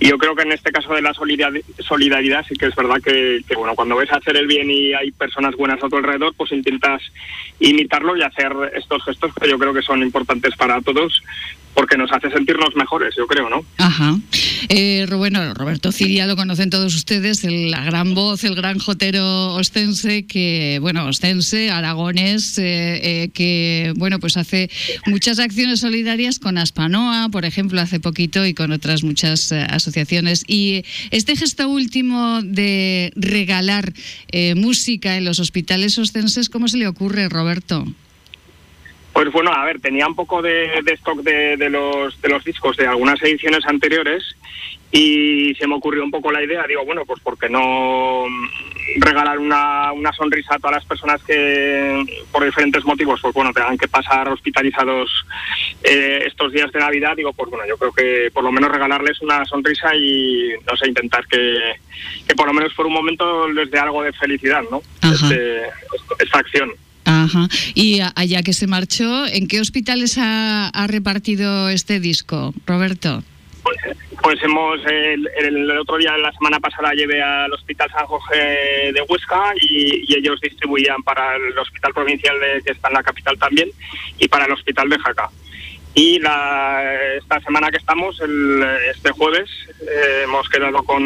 Y 0.00 0.08
yo 0.08 0.18
creo 0.18 0.34
que 0.34 0.42
en 0.42 0.52
este 0.52 0.72
caso 0.72 0.92
de 0.92 1.02
la 1.02 1.14
solidaridad 1.14 2.44
sí 2.48 2.54
que 2.56 2.66
es 2.66 2.74
verdad 2.74 3.00
que, 3.02 3.42
bueno, 3.56 3.74
cuando 3.74 3.96
ves 3.96 4.12
hacer 4.12 4.36
el 4.36 4.46
bien 4.46 4.70
y 4.70 4.92
hay 4.92 5.12
personas 5.12 5.54
buenas 5.56 5.82
a 5.82 5.88
tu 5.88 5.96
alrededor, 5.96 6.34
pues 6.36 6.52
intentas 6.52 7.02
imitarlo 7.60 8.16
y 8.16 8.22
hacer 8.22 8.52
estos 8.74 9.04
gestos 9.04 9.32
que 9.34 9.48
yo 9.48 9.58
creo 9.58 9.72
que 9.72 9.82
son 9.82 10.02
importantes 10.02 10.56
para 10.56 10.80
todos 10.80 11.22
porque 11.74 11.96
nos 11.96 12.10
hace 12.12 12.30
sentirnos 12.30 12.74
mejores, 12.76 13.14
yo 13.16 13.26
creo, 13.26 13.48
¿no? 13.50 13.64
Ajá. 13.78 14.18
Eh, 14.68 15.06
bueno, 15.16 15.54
Roberto 15.54 15.92
Ciria 15.92 16.26
lo 16.26 16.36
conocen 16.36 16.70
todos 16.70 16.94
ustedes, 16.94 17.44
la 17.44 17.84
gran 17.84 18.14
voz, 18.14 18.44
el 18.44 18.54
gran 18.54 18.78
jotero 18.78 19.54
ostense, 19.54 20.26
que, 20.26 20.78
bueno, 20.80 21.06
ostense, 21.06 21.70
aragones, 21.70 22.58
eh, 22.58 23.24
eh, 23.24 23.28
que, 23.34 23.92
bueno, 23.96 24.20
pues 24.20 24.36
hace 24.36 24.70
muchas 25.06 25.38
acciones 25.38 25.80
solidarias 25.80 26.38
con 26.38 26.58
Aspanoa, 26.58 27.28
por 27.30 27.44
ejemplo, 27.44 27.80
hace 27.80 28.00
poquito, 28.00 28.46
y 28.46 28.54
con 28.54 28.72
otras 28.72 29.02
muchas 29.02 29.52
asociaciones. 29.52 30.44
Y 30.46 30.84
este 31.10 31.36
gesto 31.36 31.68
último 31.68 32.40
de 32.42 33.12
regalar 33.16 33.92
música 34.56 35.16
en 35.16 35.24
los 35.24 35.40
hospitales 35.40 35.98
ostenses, 35.98 36.48
¿cómo 36.48 36.68
se 36.68 36.78
le 36.78 36.86
ocurre, 36.86 37.28
Roberto? 37.28 37.84
Pues 39.14 39.30
bueno, 39.30 39.52
a 39.52 39.64
ver, 39.64 39.80
tenía 39.80 40.08
un 40.08 40.16
poco 40.16 40.42
de, 40.42 40.82
stock 40.86 41.20
de, 41.22 41.70
los, 41.70 42.20
de 42.20 42.28
los 42.28 42.44
discos 42.44 42.76
de 42.76 42.88
algunas 42.88 43.22
ediciones 43.22 43.64
anteriores 43.64 44.24
y 44.90 45.54
se 45.54 45.68
me 45.68 45.76
ocurrió 45.76 46.02
un 46.02 46.10
poco 46.10 46.32
la 46.32 46.42
idea, 46.42 46.66
digo, 46.66 46.84
bueno, 46.84 47.04
pues 47.06 47.20
¿por 47.20 47.38
qué 47.38 47.48
no 47.48 48.24
regalar 48.96 49.38
una, 49.38 49.92
una 49.92 50.12
sonrisa 50.12 50.56
a 50.56 50.58
todas 50.58 50.76
las 50.78 50.84
personas 50.84 51.22
que 51.22 52.04
por 52.32 52.44
diferentes 52.44 52.84
motivos, 52.84 53.20
pues 53.22 53.32
bueno, 53.34 53.52
tengan 53.52 53.78
que 53.78 53.86
pasar 53.86 54.28
hospitalizados 54.28 55.10
eh, 55.84 56.24
estos 56.26 56.52
días 56.52 56.72
de 56.72 56.80
Navidad? 56.80 57.14
Digo, 57.16 57.32
pues 57.32 57.50
bueno, 57.50 57.64
yo 57.68 57.76
creo 57.76 57.92
que 57.92 58.30
por 58.32 58.42
lo 58.42 58.50
menos 58.50 58.72
regalarles 58.72 59.20
una 59.22 59.44
sonrisa 59.44 59.94
y, 59.94 60.54
no 60.68 60.76
sé, 60.76 60.88
intentar 60.88 61.24
que, 61.28 61.74
que 62.26 62.34
por 62.34 62.48
lo 62.48 62.52
menos 62.52 62.74
por 62.74 62.86
un 62.86 62.94
momento 62.94 63.48
les 63.48 63.70
dé 63.70 63.78
algo 63.78 64.02
de 64.02 64.12
felicidad, 64.12 64.64
¿no? 64.72 64.82
Este, 65.02 65.62
esta 66.18 66.38
acción. 66.38 66.72
Ajá. 67.04 67.48
Y 67.74 68.00
allá 68.14 68.42
que 68.42 68.52
se 68.52 68.66
marchó, 68.66 69.26
¿en 69.26 69.46
qué 69.48 69.60
hospitales 69.60 70.16
ha, 70.18 70.70
repartido 70.86 71.68
este 71.68 72.00
disco, 72.00 72.54
Roberto? 72.66 73.22
Pues, 74.22 74.42
hemos, 74.42 74.80
el, 74.86 75.70
otro 75.78 75.98
día, 75.98 76.16
la 76.18 76.32
semana 76.32 76.60
pasada, 76.60 76.92
llevé 76.92 77.22
al 77.22 77.52
Hospital 77.52 77.90
San 77.90 78.06
Jorge 78.06 78.92
de 78.92 79.02
Huesca 79.08 79.52
y, 79.60 80.14
ellos 80.14 80.40
distribuían 80.40 81.02
para 81.02 81.36
el 81.36 81.58
Hospital 81.58 81.92
Provincial 81.92 82.38
de, 82.40 82.62
que 82.62 82.72
está 82.72 82.88
en 82.88 82.94
la 82.94 83.02
capital 83.02 83.38
también 83.38 83.70
y 84.18 84.28
para 84.28 84.46
el 84.46 84.52
Hospital 84.52 84.88
de 84.88 84.98
Jaca. 84.98 85.30
Y 85.94 86.18
la, 86.18 86.82
esta 87.16 87.40
semana 87.40 87.70
que 87.70 87.76
estamos, 87.76 88.20
el, 88.20 88.64
este 88.90 89.12
jueves, 89.12 89.48
eh, 89.82 90.22
hemos 90.24 90.48
quedado 90.48 90.82
con, 90.82 91.04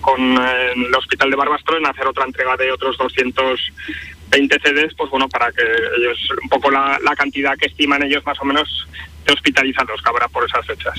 con 0.00 0.20
el 0.20 0.94
Hospital 0.94 1.30
de 1.30 1.36
Barbastro 1.36 1.78
en 1.78 1.86
hacer 1.86 2.06
otra 2.06 2.24
entrega 2.24 2.56
de 2.56 2.72
otros 2.72 2.98
200 2.98 3.60
20 4.30 4.56
CDs, 4.62 4.94
pues 4.96 5.10
bueno, 5.10 5.28
para 5.28 5.50
que 5.52 5.62
ellos, 5.62 6.18
un 6.42 6.48
poco 6.48 6.70
la, 6.70 6.98
cantidad 7.16 7.56
que 7.56 7.66
estiman 7.66 8.02
ellos 8.02 8.24
más 8.26 8.36
o 8.40 8.44
menos 8.44 8.86
de 9.26 9.32
hospitalizados 9.32 10.00
que 10.02 10.08
habrá 10.08 10.28
por 10.28 10.44
esas 10.44 10.66
fechas. 10.66 10.94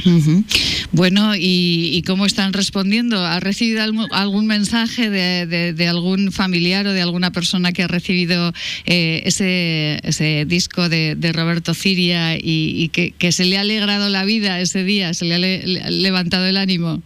Bueno, 0.92 1.34
¿y, 1.38 2.02
cómo 2.08 2.26
están 2.26 2.54
respondiendo? 2.54 3.24
¿Ha 3.24 3.40
recibido 3.40 3.84
algún, 4.12 4.48
mensaje 4.48 5.10
de, 5.10 5.88
algún 5.88 6.32
familiar 6.32 6.88
o 6.88 6.94
de 6.94 7.02
alguna 7.02 7.32
persona 7.32 7.72
que 7.72 7.84
ha 7.84 7.88
recibido 7.88 8.52
eh, 8.86 9.22
ese, 9.26 10.00
ese 10.04 10.46
disco 10.46 10.90
de, 10.90 11.16
Roberto 11.34 11.74
Ciria 11.74 12.38
y, 12.38 12.90
que, 12.90 13.12
que, 13.12 13.32
se 13.32 13.46
le 13.46 13.58
ha 13.58 13.62
alegrado 13.62 14.10
la 14.10 14.26
vida 14.26 14.60
ese 14.60 14.84
día, 14.84 15.14
se 15.14 15.26
le 15.26 15.36
ha 15.36 15.90
levantado 15.90 16.48
el 16.48 16.58
ánimo? 16.58 17.02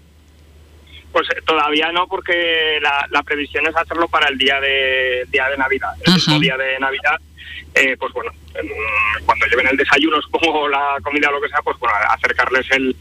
Pues 1.12 1.28
eh, 1.30 1.42
todavía 1.46 1.92
no, 1.92 2.08
porque 2.08 2.80
la, 2.82 3.24
previsión 3.24 3.68
es 3.68 3.76
hacerlo 3.76 4.08
para 4.08 4.30
el 4.30 4.38
día 4.38 4.60
de 4.60 5.26
día 5.30 5.48
de 5.50 5.58
Navidad, 5.58 5.92
el 6.06 6.14
mismo 6.14 6.40
día 6.40 6.58
de 6.58 6.80
Navidad. 6.80 7.20
Eh, 7.74 7.96
pues 7.98 8.12
bueno, 8.14 8.32
cuando 9.26 9.46
lleven 9.48 9.68
el 9.68 9.78
desayuno, 9.78 10.22
supongo, 10.22 10.68
la 10.68 10.98
comida 11.04 11.30
o 11.30 11.34
lo 11.34 11.42
que 11.42 11.50
sea, 11.50 11.62
pues 11.62 11.78
bueno, 11.80 11.96
acercarles 12.10 12.70
el, 12.72 12.96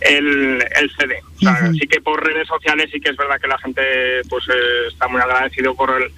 el, 0.00 0.64
el 0.76 0.90
CD. 0.96 1.20
O 1.36 1.38
sea, 1.40 1.72
sí 1.72 1.86
que 1.86 2.00
por 2.00 2.24
redes 2.24 2.46
sociales 2.46 2.90
sí 2.92 3.00
que 3.00 3.10
es 3.10 3.16
verdad 3.16 3.40
que 3.40 3.48
la 3.48 3.58
gente 3.58 3.82
pues 4.28 4.44
eh, 4.48 4.88
está 4.88 5.08
muy 5.08 5.20
agradecido 5.20 5.74
por 5.74 5.90
el, 5.90 6.10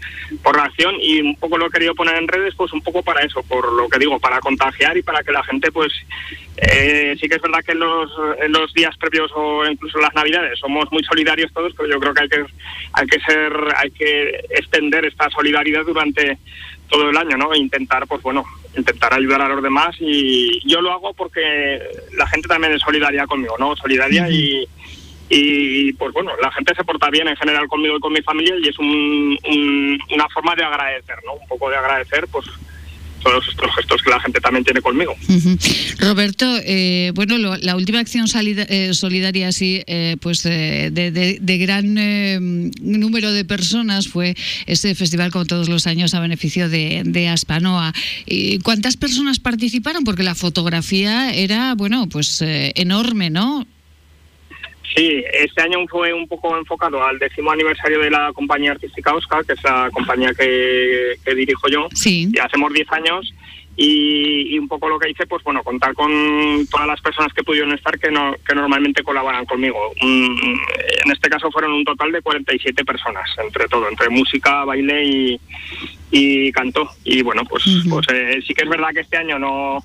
por 0.43 0.57
la 0.57 0.65
acción 0.65 0.95
y 1.01 1.21
un 1.21 1.37
poco 1.37 1.59
lo 1.59 1.67
he 1.67 1.71
querido 1.71 1.95
poner 1.95 2.17
en 2.17 2.29
redes 2.29 2.55
pues 2.55 2.73
un 2.73 2.83
poco 2.83 3.03
para 3.03 3.23
eso, 3.23 3.43
por 3.43 3.73
lo 3.73 3.89
que 3.89 3.99
digo, 3.99 4.19
para 4.21 4.41
contagiar 4.41 4.97
y 4.97 5.03
para 5.03 5.23
que 5.23 5.33
la 5.33 5.43
gente 5.45 5.73
pues 5.73 5.93
eh, 6.59 7.17
sí 7.21 7.29
que 7.29 7.37
es 7.37 7.43
verdad 7.43 7.65
que 7.65 7.73
en 7.73 7.81
los, 7.81 8.11
en 8.41 8.53
los 8.53 8.73
días 8.75 8.97
previos 8.99 9.31
o 9.35 9.67
incluso 9.67 9.99
las 9.99 10.15
navidades 10.15 10.59
somos 10.59 10.91
muy 10.93 11.03
solidarios 11.05 11.53
todos, 11.53 11.73
pero 11.77 11.89
yo 11.89 12.01
creo 12.01 12.15
que 12.15 12.23
hay 12.23 12.29
que 12.29 12.45
hay 12.93 13.07
que 13.07 13.21
ser 13.21 13.53
hay 13.77 13.91
que 13.91 14.47
extender 14.51 15.07
esta 15.07 15.31
solidaridad 15.31 15.85
durante 15.85 16.39
todo 16.89 17.11
el 17.11 17.17
año, 17.17 17.37
¿no? 17.37 17.53
E 17.53 17.59
intentar, 17.59 18.07
pues 18.07 18.23
bueno, 18.23 18.45
intentar 18.77 19.15
ayudar 19.15 19.43
a 19.43 19.49
los 19.49 19.63
demás 19.63 19.97
y 20.01 20.61
yo 20.69 20.81
lo 20.81 20.93
hago 20.93 21.15
porque 21.15 21.81
la 22.17 22.27
gente 22.27 22.49
también 22.49 22.75
es 22.75 22.83
solidaria 22.83 23.27
conmigo, 23.27 23.57
¿no? 23.59 23.75
Solidaria 23.77 24.29
y, 24.29 24.67
y 25.29 25.93
pues 25.95 26.13
bueno, 26.13 26.33
la 26.41 26.51
gente 26.53 26.75
se 26.75 26.85
porta 26.85 27.11
bien 27.11 27.29
en 27.29 27.37
general 27.37 27.69
conmigo 27.69 27.97
y 27.97 28.01
con 28.01 28.13
mi 28.13 28.23
familia 28.23 28.55
y 28.59 28.69
es 28.69 28.79
un, 28.79 29.99
una 30.13 30.29
forma 30.29 30.55
de 30.55 30.65
agradecer, 30.65 31.17
¿no? 31.25 31.35
Un 31.35 31.49
poco 31.49 31.71
de 31.71 31.77
agradecer, 31.77 32.27
pues 32.31 32.47
todos 33.27 33.49
estos 33.49 33.75
gestos 33.75 34.03
que 34.03 34.11
la 34.11 34.21
gente 34.21 34.41
también 34.41 34.65
tiene 34.65 34.81
conmigo. 34.81 35.17
Roberto, 35.99 36.47
eh, 36.65 37.11
bueno, 37.15 37.57
la 37.57 37.75
última 37.75 37.99
acción 37.99 38.27
eh, 38.33 38.95
solidaria 38.95 39.49
así, 39.49 39.83
eh, 39.87 40.17
pues 40.21 40.45
de, 40.45 41.59
gran 41.59 41.95
número 42.81 43.33
de 43.33 43.45
personas 43.45 44.07
fue 44.09 44.37
ese 44.67 44.95
festival 44.95 45.33
como 45.33 45.45
todos 45.45 45.69
los 45.69 45.87
años 45.89 46.15
a 46.15 46.21
beneficio 46.21 46.69
de, 46.69 47.03
de 47.05 47.29
Aspanoa. 47.29 47.93
¿Cuántas 48.63 48.97
personas 48.97 49.41
participaron? 49.41 50.05
Porque 50.05 50.23
la 50.23 50.35
fotografía 50.35 51.33
era, 51.33 51.75
bueno, 51.75 52.09
pues 52.09 52.43
enorme, 52.43 53.31
¿no? 53.31 53.67
Sí, 54.95 55.25
este 55.33 55.63
año 55.63 55.79
fue 55.89 56.13
un 56.13 56.29
poco 56.29 56.57
enfocado 56.57 57.03
al 57.05 57.19
décimo 57.19 57.51
aniversario 57.51 58.01
de 58.01 58.11
la 58.11 58.33
compañía 58.33 58.73
artística 58.73 59.15
Oscar, 59.15 59.45
que 59.45 59.55
es 59.55 59.65
la 59.65 59.91
compañía 59.93 60.33
que, 60.33 61.35
dirijo 61.35 61.69
yo. 61.69 61.89
Sí. 61.93 62.31
Y 62.33 62.39
hacemos 62.39 62.73
10 62.73 62.93
años. 62.93 63.35
Y, 63.79 64.59
un 64.59 64.69
poco 64.69 64.89
lo 64.89 64.99
que 64.99 65.11
hice, 65.11 65.27
pues 65.27 65.43
bueno, 65.45 65.63
contar 65.63 65.93
con 65.93 66.11
todas 66.71 66.87
las 66.87 67.01
personas 67.03 67.31
que 67.35 67.45
pudieron 67.45 67.73
estar 67.73 67.99
que, 67.99 68.11
no, 68.11 68.35
que 68.47 68.55
normalmente 68.55 69.03
colaboran 69.03 69.45
conmigo. 69.45 69.93
en 70.01 71.13
este 71.13 71.29
caso 71.29 71.51
fueron 71.51 71.73
un 71.73 71.85
total 71.85 72.11
de 72.11 72.23
47 72.23 72.85
personas, 72.87 73.29
entre 73.37 73.69
todo, 73.69 73.87
entre 73.91 74.09
música, 74.09 74.65
baile 74.65 75.05
y, 75.05 75.41
y 76.11 76.53
canto. 76.53 76.89
Y 77.05 77.21
bueno, 77.21 77.45
pues, 77.45 77.65
pues 77.91 78.07
eh, 78.15 78.41
sí 78.47 78.55
que 78.55 78.65
es 78.65 78.71
verdad 78.71 78.95
que 78.95 79.01
este 79.01 79.19
año 79.19 79.39
no 79.39 79.85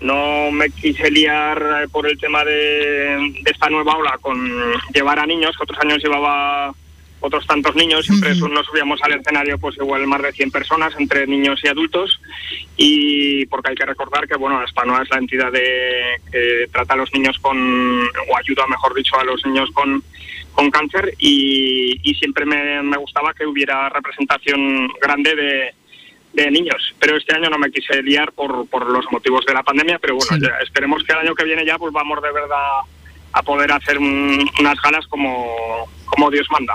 no 0.00 0.50
me 0.50 0.70
quise 0.70 1.10
liar 1.10 1.88
por 1.92 2.06
el 2.06 2.18
tema 2.18 2.44
de, 2.44 3.34
esta 3.44 3.68
nueva 3.68 3.96
ola 3.96 4.18
con 4.20 4.38
llevar 4.94 5.18
a 5.18 5.26
niños, 5.26 5.56
que 5.56 5.64
otros 5.64 5.78
años 5.80 6.02
llevaba 6.02 6.72
otros 7.22 7.46
tantos 7.46 7.76
niños, 7.76 8.06
siempre 8.06 8.34
nos 8.34 8.66
subíamos 8.66 8.98
al 9.02 9.12
escenario 9.12 9.58
pues 9.58 9.76
igual 9.76 10.06
más 10.06 10.22
de 10.22 10.32
100 10.32 10.50
personas, 10.50 10.94
entre 10.98 11.26
niños 11.26 11.60
y 11.62 11.68
adultos, 11.68 12.18
y 12.78 13.44
porque 13.46 13.70
hay 13.70 13.74
que 13.74 13.84
recordar 13.84 14.26
que 14.26 14.36
bueno, 14.36 14.62
no 14.86 15.02
es 15.02 15.10
la 15.10 15.18
entidad 15.18 15.52
de, 15.52 16.16
que 16.32 16.66
trata 16.72 16.94
a 16.94 16.96
los 16.96 17.12
niños 17.12 17.38
con, 17.40 17.58
o 17.58 18.36
ayuda 18.38 18.66
mejor 18.66 18.94
dicho 18.94 19.18
a 19.20 19.24
los 19.24 19.44
niños 19.44 19.68
con, 19.74 20.02
con 20.54 20.70
cáncer, 20.70 21.12
y, 21.18 22.00
siempre 22.18 22.44
me, 22.44 22.82
me 22.82 22.98
gustaba 22.98 23.32
que 23.32 23.46
hubiera 23.46 23.88
representación 23.88 24.88
grande 25.00 25.34
de, 25.34 25.74
de 26.32 26.50
niños. 26.50 26.94
Pero 26.98 27.16
este 27.16 27.34
año 27.34 27.50
no 27.50 27.58
me 27.58 27.70
quise 27.70 28.02
liar 28.02 28.32
por, 28.32 28.66
por 28.68 28.88
los 28.88 29.04
motivos 29.10 29.44
de 29.46 29.54
la 29.54 29.62
pandemia, 29.62 29.98
pero 29.98 30.16
bueno, 30.16 30.48
esperemos 30.62 31.02
que 31.04 31.12
el 31.12 31.18
año 31.18 31.34
que 31.34 31.44
viene 31.44 31.64
ya 31.64 31.78
pues 31.78 31.92
vamos 31.92 32.22
de 32.22 32.32
verdad 32.32 32.80
a 33.32 33.42
poder 33.42 33.72
hacer 33.72 33.98
unas 33.98 34.80
galas 34.82 35.06
como, 35.06 35.88
como 36.10 36.30
Dios 36.30 36.46
manda. 36.50 36.74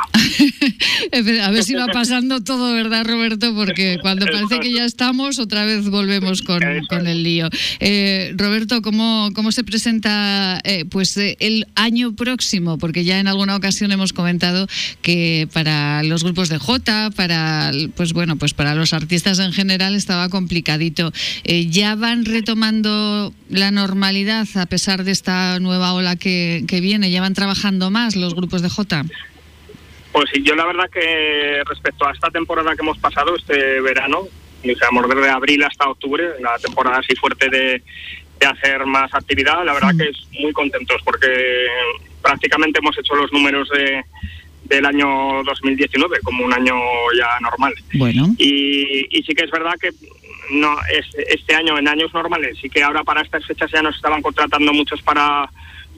a 1.45 1.51
ver 1.51 1.63
si 1.63 1.73
va 1.73 1.87
pasando 1.93 2.43
todo, 2.43 2.73
¿verdad, 2.73 3.05
Roberto? 3.05 3.53
Porque 3.53 3.99
cuando 4.01 4.25
parece 4.25 4.59
que 4.59 4.73
ya 4.73 4.85
estamos, 4.85 5.39
otra 5.39 5.65
vez 5.65 5.89
volvemos 5.89 6.41
con, 6.41 6.63
el 6.63 7.23
lío. 7.23 7.49
Eh, 7.79 8.33
Roberto, 8.35 8.81
¿cómo, 8.81 9.29
¿cómo 9.35 9.51
se 9.51 9.63
presenta 9.63 10.59
eh, 10.63 10.85
pues 10.85 11.15
eh, 11.17 11.37
el 11.39 11.67
año 11.75 12.15
próximo? 12.15 12.77
Porque 12.77 13.03
ya 13.03 13.19
en 13.19 13.27
alguna 13.27 13.55
ocasión 13.55 13.91
hemos 13.91 14.13
comentado 14.13 14.67
que 15.01 15.47
para 15.53 16.03
los 16.03 16.23
grupos 16.23 16.49
de 16.49 16.57
J, 16.57 17.11
para 17.11 17.71
pues 17.95 18.13
bueno, 18.13 18.37
pues 18.37 18.53
para 18.53 18.75
los 18.75 18.93
artistas 18.93 19.39
en 19.39 19.53
general 19.53 19.95
estaba 19.95 20.29
complicadito. 20.29 21.11
¿Ya 21.45 21.95
van 21.95 22.25
retomando 22.25 23.33
la 23.49 23.71
normalidad 23.71 24.47
a 24.55 24.65
pesar 24.65 25.03
de 25.03 25.11
esta 25.11 25.59
nueva 25.59 25.93
ola 25.93 26.15
que, 26.15 26.63
que 26.67 26.81
viene? 26.81 27.11
¿Ya 27.11 27.21
van 27.21 27.33
trabajando 27.33 27.91
más 27.91 28.15
los 28.15 28.33
grupos 28.35 28.61
de 28.61 28.69
J? 28.69 29.05
Pues 30.15 30.29
sí, 30.33 30.41
yo 30.43 30.55
la 30.55 30.63
verdad 30.63 30.89
que 30.89 31.61
respecto 31.65 32.07
a 32.07 32.13
esta 32.13 32.29
temporada 32.29 32.73
que 32.73 32.81
hemos 32.81 32.97
pasado, 32.99 33.35
este 33.35 33.81
verano, 33.81 34.21
digamos 34.63 35.09
desde 35.09 35.29
abril 35.29 35.61
hasta 35.65 35.89
octubre, 35.89 36.23
la 36.39 36.57
temporada 36.57 36.99
así 36.99 37.13
fuerte 37.17 37.49
de, 37.49 37.83
hacer 38.47 38.85
más 38.85 39.13
actividad, 39.13 39.65
la 39.65 39.73
verdad 39.73 39.91
que 39.97 40.07
es 40.07 40.17
muy 40.39 40.53
contentos 40.53 41.01
porque 41.03 41.27
prácticamente 42.21 42.79
hemos 42.79 42.97
hecho 42.97 43.13
los 43.15 43.29
números 43.33 43.67
de, 43.69 44.05
del 44.63 44.85
año 44.85 45.43
2019 45.43 46.19
como 46.23 46.45
un 46.45 46.53
año 46.53 46.75
ya 47.17 47.37
normal. 47.41 47.73
Bueno. 47.95 48.33
Y, 48.37 49.07
y 49.09 49.21
sí 49.23 49.33
que 49.35 49.43
es 49.43 49.51
verdad 49.51 49.73
que 49.81 49.89
no 50.51 50.77
es, 50.93 51.07
este 51.27 51.55
año 51.55 51.77
en 51.77 51.89
años 51.89 52.13
normales 52.13 52.57
sí 52.61 52.69
que 52.69 52.83
ahora 52.83 53.03
para 53.03 53.21
estas 53.21 53.45
fechas 53.45 53.69
ya 53.69 53.81
nos 53.81 53.97
estaban 53.97 54.21
contratando 54.21 54.71
muchos 54.71 55.01
para 55.01 55.49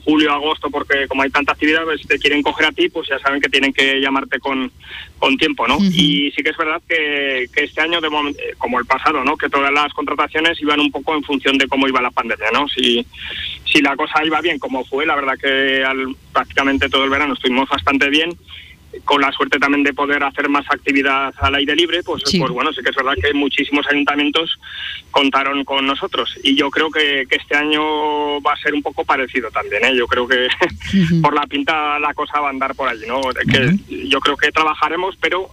julio, 0.08 0.32
agosto, 0.32 0.70
porque 0.70 1.06
como 1.06 1.22
hay 1.22 1.28
tanta 1.28 1.52
actividad, 1.52 1.84
pues, 1.84 2.00
si 2.00 2.08
te 2.08 2.18
quieren 2.18 2.42
coger 2.42 2.64
a 2.68 2.72
ti, 2.72 2.88
pues 2.88 3.06
ya 3.10 3.18
saben 3.18 3.42
que 3.42 3.50
tienen 3.50 3.74
que 3.74 4.00
llamarte 4.00 4.40
con, 4.40 4.72
con 5.18 5.36
tiempo, 5.36 5.68
¿no? 5.68 5.76
Y 5.76 6.32
sí 6.34 6.42
que 6.42 6.48
es 6.48 6.56
verdad 6.56 6.80
que, 6.88 7.46
que 7.54 7.64
este 7.64 7.82
año, 7.82 8.00
de 8.00 8.08
eh, 8.08 8.54
como 8.56 8.78
el 8.78 8.86
pasado, 8.86 9.22
¿no? 9.22 9.36
Que 9.36 9.50
todas 9.50 9.70
las 9.70 9.92
contrataciones 9.92 10.62
iban 10.62 10.80
un 10.80 10.90
poco 10.90 11.14
en 11.14 11.22
función 11.24 11.58
de 11.58 11.68
cómo 11.68 11.86
iba 11.86 12.00
la 12.00 12.10
pandemia, 12.10 12.50
¿no? 12.54 12.66
Si, 12.68 13.04
si 13.66 13.82
la 13.82 13.96
cosa 13.96 14.24
iba 14.24 14.40
bien, 14.40 14.58
como 14.58 14.82
fue, 14.86 15.04
la 15.04 15.14
verdad 15.14 15.34
que 15.38 15.84
al, 15.84 16.16
prácticamente 16.32 16.88
todo 16.88 17.04
el 17.04 17.10
verano 17.10 17.34
estuvimos 17.34 17.68
bastante 17.68 18.08
bien, 18.08 18.30
con 19.04 19.20
la 19.20 19.32
suerte 19.32 19.58
también 19.58 19.82
de 19.82 19.92
poder 19.92 20.22
hacer 20.22 20.48
más 20.48 20.64
actividad 20.70 21.34
al 21.38 21.54
aire 21.56 21.74
libre, 21.74 22.02
pues, 22.02 22.22
pues 22.24 22.52
bueno, 22.52 22.72
sí 22.72 22.82
que 22.82 22.90
es 22.90 22.96
verdad 22.96 23.14
que 23.20 23.32
muchísimos 23.34 23.86
ayuntamientos 23.90 24.58
contaron 25.10 25.64
con 25.64 25.86
nosotros. 25.86 26.34
Y 26.42 26.54
yo 26.54 26.70
creo 26.70 26.90
que, 26.90 27.26
este 27.28 27.56
año 27.56 28.40
va 28.40 28.52
a 28.52 28.56
ser 28.56 28.74
un 28.74 28.82
poco 28.82 29.04
parecido 29.04 29.50
también. 29.50 29.84
¿eh? 29.84 29.96
Yo 29.96 30.06
creo 30.06 30.26
que 30.26 30.48
por 31.22 31.34
la 31.34 31.46
pinta 31.46 31.98
la 31.98 32.14
cosa 32.14 32.40
va 32.40 32.48
a 32.48 32.50
andar 32.50 32.74
por 32.74 32.88
allí. 32.88 33.06
¿no? 33.06 33.20
Que 33.50 33.76
Yo 34.08 34.20
creo 34.20 34.36
que 34.36 34.50
trabajaremos, 34.50 35.16
pero 35.20 35.50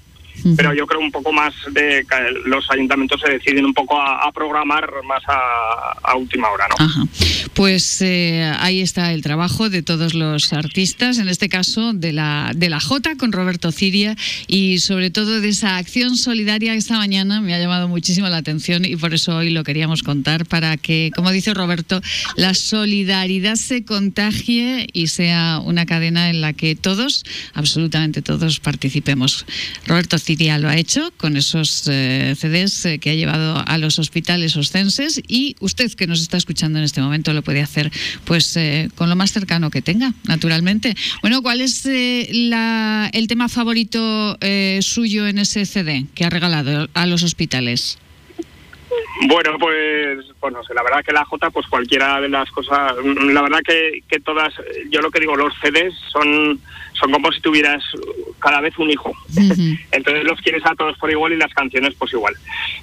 pero 0.56 0.74
yo 0.74 0.86
creo 0.86 1.00
un 1.00 1.12
poco 1.12 1.32
más 1.32 1.54
de 1.72 2.06
que 2.10 2.50
los 2.50 2.70
ayuntamientos 2.72 3.22
se 3.22 3.32
deciden 3.32 3.66
un 3.66 3.74
poco 3.74 4.00
a, 4.00 4.32
programar 4.32 4.90
más 5.08 5.24
a, 5.28 6.16
última 6.16 6.50
hora, 6.50 6.68
¿no? 6.70 7.08
Pues 7.54 8.02
eh, 8.02 8.44
ahí 8.60 8.82
está 8.82 9.14
el 9.14 9.22
trabajo 9.22 9.70
de 9.70 9.82
todos 9.82 10.14
los 10.14 10.54
artistas, 10.54 11.18
en 11.18 11.30
este 11.30 11.50
caso 11.50 11.94
de 11.94 12.14
la 12.14 12.52
de 12.56 12.70
la 12.70 12.80
J 12.80 13.16
con 13.18 13.32
Roberto 13.32 13.72
Ciria 13.72 14.16
y 14.48 14.80
sobre 14.80 15.10
todo 15.10 15.42
de 15.42 15.50
esa 15.50 15.78
acción 15.78 16.18
solidaria 16.18 16.74
esta 16.74 16.98
mañana 16.98 17.42
me 17.42 17.54
ha 17.54 17.60
llamado 17.60 17.88
muchísimo 17.88 18.28
la 18.28 18.38
atención 18.38 18.86
y 18.86 18.96
por 18.96 19.14
eso 19.14 19.36
hoy 19.38 19.50
lo 19.50 19.64
queríamos 19.64 20.04
contar 20.04 20.46
para 20.46 20.78
que, 20.78 21.12
como 21.16 21.32
dice 21.32 21.54
Roberto, 21.54 22.02
la 22.36 22.54
solidaridad 22.54 23.56
se 23.56 23.86
contagie 23.86 24.88
y 24.94 25.08
sea 25.08 25.60
una 25.64 25.86
cadena 25.86 26.30
en 26.30 26.42
la 26.42 26.54
que 26.54 26.76
todos, 26.76 27.24
absolutamente 27.54 28.22
todos, 28.22 28.60
participemos. 28.60 29.46
Roberto 29.86 30.18
Ciria 30.26 30.58
lo 30.58 30.70
ha 30.70 30.76
hecho 30.76 31.12
con 31.18 31.38
esos 31.38 31.88
eh, 31.88 32.34
CDs 32.36 32.86
eh, 32.86 33.00
que 33.00 33.12
ha 33.12 33.14
llevado 33.14 33.64
a 33.64 33.78
los 33.78 34.00
hospitales 34.00 34.58
oscenses 34.58 35.22
y 35.28 35.56
usted 35.60 35.92
que 35.94 36.08
nos 36.08 36.20
está 36.20 36.36
escuchando 36.36 36.80
en 36.80 36.86
este 36.86 37.00
momento 37.00 37.32
lo 37.32 37.44
puede 37.44 37.62
hacer 37.62 37.92
pues 38.26 38.58
eh, 38.58 38.90
con 38.96 39.08
lo 39.08 39.16
más 39.16 39.32
cercano 39.32 39.70
que 39.70 39.84
tenga, 39.84 40.14
naturalmente. 40.24 40.96
Bueno, 41.22 41.44
¿cuál 41.44 41.62
es 41.62 41.88
la, 42.32 43.08
el 43.14 43.28
tema 43.28 43.50
favorito 43.50 44.40
suyo 44.82 45.28
en 45.28 45.38
ese 45.38 45.66
CD 45.66 46.06
que 46.16 46.26
ha 46.26 46.30
regalado 46.32 46.90
a 46.96 47.06
los 47.06 47.22
hospitales? 47.22 48.00
Bueno, 49.28 49.58
pues, 49.60 50.26
pues 50.40 50.54
no 50.54 50.64
sé, 50.64 50.74
la 50.74 50.84
verdad 50.84 51.04
que 51.06 51.14
la 51.14 51.24
J, 51.24 51.52
pues 51.52 51.68
cualquiera 51.68 52.20
de 52.20 52.30
las 52.30 52.50
cosas, 52.52 52.94
la 53.04 53.42
verdad 53.42 53.60
que 53.64 54.20
todas, 54.20 54.54
yo 54.90 55.02
lo 55.02 55.12
que 55.12 55.20
digo, 55.20 55.36
los 55.36 55.54
CDs 55.62 55.94
son, 56.12 56.60
son 57.00 57.12
como 57.12 57.32
si 57.32 57.42
tuvieras 57.42 57.84
cada 58.40 58.62
vez 58.62 58.78
un 58.78 58.90
hijo. 58.90 59.12
Entonces 59.92 60.24
los 60.24 60.40
quieres 60.42 60.64
a 60.66 60.76
todos 60.76 60.98
por 60.98 61.10
igual 61.12 61.34
y 61.34 61.38
las 61.38 61.54
canciones 61.54 61.94
pues 61.98 62.14
igual. 62.14 62.36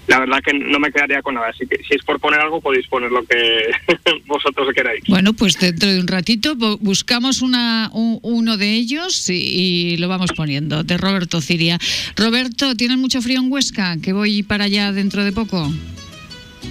La 0.07 0.20
verdad 0.20 0.40
que 0.44 0.53
no 0.53 0.79
me 0.79 0.90
quedaría 0.90 1.22
con 1.22 1.35
nada, 1.35 1.48
así 1.48 1.66
que 1.66 1.79
si 1.85 1.94
es 1.94 2.03
por 2.05 2.20
poner 2.20 2.40
algo 2.40 2.61
podéis 2.61 2.87
poner 2.88 3.11
lo 3.11 3.25
que 3.25 3.70
vosotros 4.27 4.68
queráis. 4.75 5.03
Bueno, 5.09 5.33
pues 5.33 5.59
dentro 5.59 5.88
de 5.88 6.01
un 6.01 6.09
ratito 6.09 6.55
buscamos 6.81 7.42
una, 7.42 7.90
uno 7.92 8.57
de 8.57 8.72
ellos 8.72 9.29
y, 9.31 9.96
lo 9.98 10.09
vamos 10.09 10.33
poniendo, 10.37 10.83
de 10.83 10.96
Roberto 10.96 11.40
Ciria. 11.40 11.79
Roberto, 12.16 12.75
¿tienes 12.77 12.98
mucho 12.98 13.22
frío 13.22 13.40
en 13.40 13.51
Huesca? 13.51 13.96
Que 14.03 14.12
voy 14.12 14.42
para 14.42 14.64
allá 14.64 14.92
dentro 14.92 15.25
de 15.25 15.33
poco. 15.33 15.70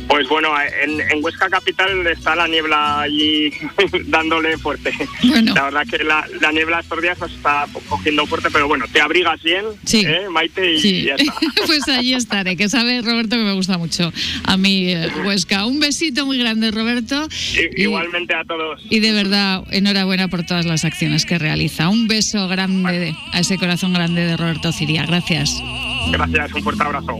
Pues 0.08 0.28
bueno, 0.28 0.50
en, 0.84 1.24
Huesca 1.24 1.50
Capital 1.50 2.06
está 2.08 2.36
la 2.36 2.48
niebla 2.48 3.02
allí 3.02 3.52
dándole 4.08 4.58
fuerte. 4.58 4.92
La 5.24 5.64
verdad 5.64 5.86
que 5.90 6.04
la, 6.04 6.52
niebla 6.52 6.80
estos 6.80 7.02
días 7.02 7.18
está 7.22 7.66
cogiendo 7.88 8.26
fuerte, 8.26 8.50
pero 8.52 8.68
bueno, 8.68 8.86
te 8.92 9.02
abrigas 9.02 9.42
bien, 9.42 9.66
¿eh, 9.94 10.28
Maite, 10.30 10.74
y, 10.76 11.06
ya 11.06 11.16
está. 11.16 11.34
pues 11.66 11.88
allí 11.88 12.14
estaré, 12.14 12.58
que 12.58 12.70
sabe 12.70 13.02
Roberto 13.02 13.38
que 13.38 13.44
me 13.44 13.54
gusta 13.54 13.78
mucho 13.78 14.12
a 14.46 14.58
mí 14.58 14.92
eh, 14.92 15.10
Huesca. 15.26 15.66
Un 15.66 15.80
besito 15.80 16.26
muy 16.26 16.38
grande, 16.38 16.72
Roberto. 16.72 17.28
igualmente 17.78 18.34
a 18.34 18.44
todos. 18.44 18.82
Y 18.90 19.00
de 19.00 19.12
verdad, 19.12 19.64
enhorabuena 19.72 20.28
por 20.28 20.46
todas 20.46 20.66
las 20.66 20.86
acciones 20.86 21.26
que 21.26 21.38
realiza. 21.38 21.90
Un 21.90 22.08
beso 22.08 22.48
grande 22.48 23.16
a 23.32 23.40
ese 23.40 23.58
corazón 23.58 23.94
grande 23.94 24.26
de 24.26 24.38
Roberto 24.38 24.72
Ciria. 24.72 25.06
Gracias. 25.06 25.62
Gracias, 26.12 26.54
un 26.54 26.64
fuerte 26.64 26.84
abrazo. 26.84 27.20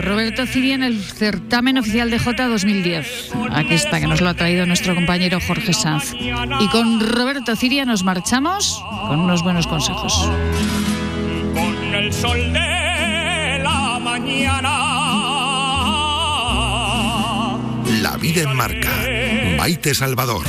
Roberto 0.00 0.46
Ciria 0.46 0.74
en 0.74 0.82
el 0.82 1.02
certamen 1.02 1.78
oficial 1.78 2.10
de 2.10 2.18
J 2.18 2.48
2010. 2.48 3.32
Aquí 3.52 3.74
está, 3.74 4.00
que 4.00 4.06
nos 4.06 4.20
lo 4.20 4.28
ha 4.28 4.34
traído 4.34 4.66
nuestro 4.66 4.94
compañero 4.94 5.38
Jorge 5.40 5.72
Sanz. 5.72 6.12
Y 6.14 6.68
con 6.68 7.00
Roberto 7.00 7.56
Ciria 7.56 7.84
nos 7.84 8.02
marchamos 8.04 8.82
con 9.08 9.20
unos 9.20 9.42
buenos 9.42 9.66
consejos. 9.66 10.28
Con 11.54 11.94
el 11.94 12.12
sol 12.12 12.52
de 12.52 13.60
la 13.62 13.98
mañana. 14.00 14.70
La 18.02 18.16
vida 18.16 18.42
en 18.42 18.56
marca. 18.56 18.90
Maite 19.58 19.94
Salvador. 19.94 20.44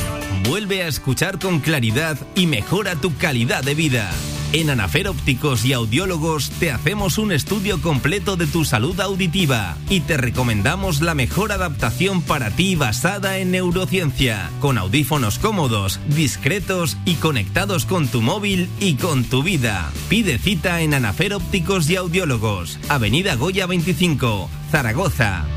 Vuelve 0.48 0.82
a 0.82 0.88
escuchar 0.88 1.38
con 1.38 1.60
claridad 1.60 2.18
y 2.34 2.46
mejora 2.46 2.94
tu 2.94 3.16
calidad 3.16 3.64
de 3.64 3.74
vida. 3.74 4.10
En 4.56 4.70
Anafer 4.70 5.06
Ópticos 5.08 5.66
y 5.66 5.74
Audiólogos 5.74 6.48
te 6.48 6.72
hacemos 6.72 7.18
un 7.18 7.30
estudio 7.30 7.78
completo 7.82 8.38
de 8.38 8.46
tu 8.46 8.64
salud 8.64 8.98
auditiva 9.00 9.76
y 9.90 10.00
te 10.00 10.16
recomendamos 10.16 11.02
la 11.02 11.14
mejor 11.14 11.52
adaptación 11.52 12.22
para 12.22 12.50
ti 12.50 12.74
basada 12.74 13.36
en 13.36 13.50
neurociencia, 13.50 14.50
con 14.62 14.78
audífonos 14.78 15.38
cómodos, 15.38 16.00
discretos 16.08 16.96
y 17.04 17.16
conectados 17.16 17.84
con 17.84 18.08
tu 18.08 18.22
móvil 18.22 18.70
y 18.80 18.94
con 18.94 19.24
tu 19.24 19.42
vida. 19.42 19.92
Pide 20.08 20.38
cita 20.38 20.80
en 20.80 20.94
Anafer 20.94 21.34
Ópticos 21.34 21.90
y 21.90 21.96
Audiólogos, 21.96 22.78
Avenida 22.88 23.34
Goya 23.34 23.66
25, 23.66 24.48
Zaragoza. 24.70 25.55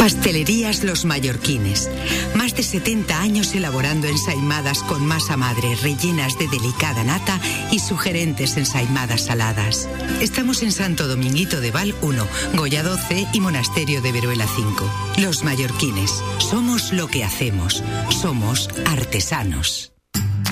Pastelerías 0.00 0.82
Los 0.82 1.04
Mallorquines. 1.04 1.90
Más 2.34 2.56
de 2.56 2.62
70 2.62 3.20
años 3.20 3.54
elaborando 3.54 4.08
ensaimadas 4.08 4.82
con 4.82 5.04
masa 5.04 5.36
madre 5.36 5.76
rellenas 5.82 6.38
de 6.38 6.48
delicada 6.48 7.04
nata 7.04 7.38
y 7.70 7.80
sugerentes 7.80 8.56
ensaimadas 8.56 9.26
saladas. 9.26 9.90
Estamos 10.22 10.62
en 10.62 10.72
Santo 10.72 11.06
Dominguito 11.06 11.60
de 11.60 11.70
Val 11.70 11.94
1, 12.00 12.26
Goya 12.54 12.82
12 12.82 13.28
y 13.34 13.40
Monasterio 13.40 14.00
de 14.00 14.12
Veruela 14.12 14.46
5. 14.46 14.90
Los 15.18 15.44
Mallorquines. 15.44 16.24
Somos 16.38 16.94
lo 16.94 17.06
que 17.08 17.22
hacemos. 17.22 17.84
Somos 18.08 18.70
artesanos. 18.86 19.92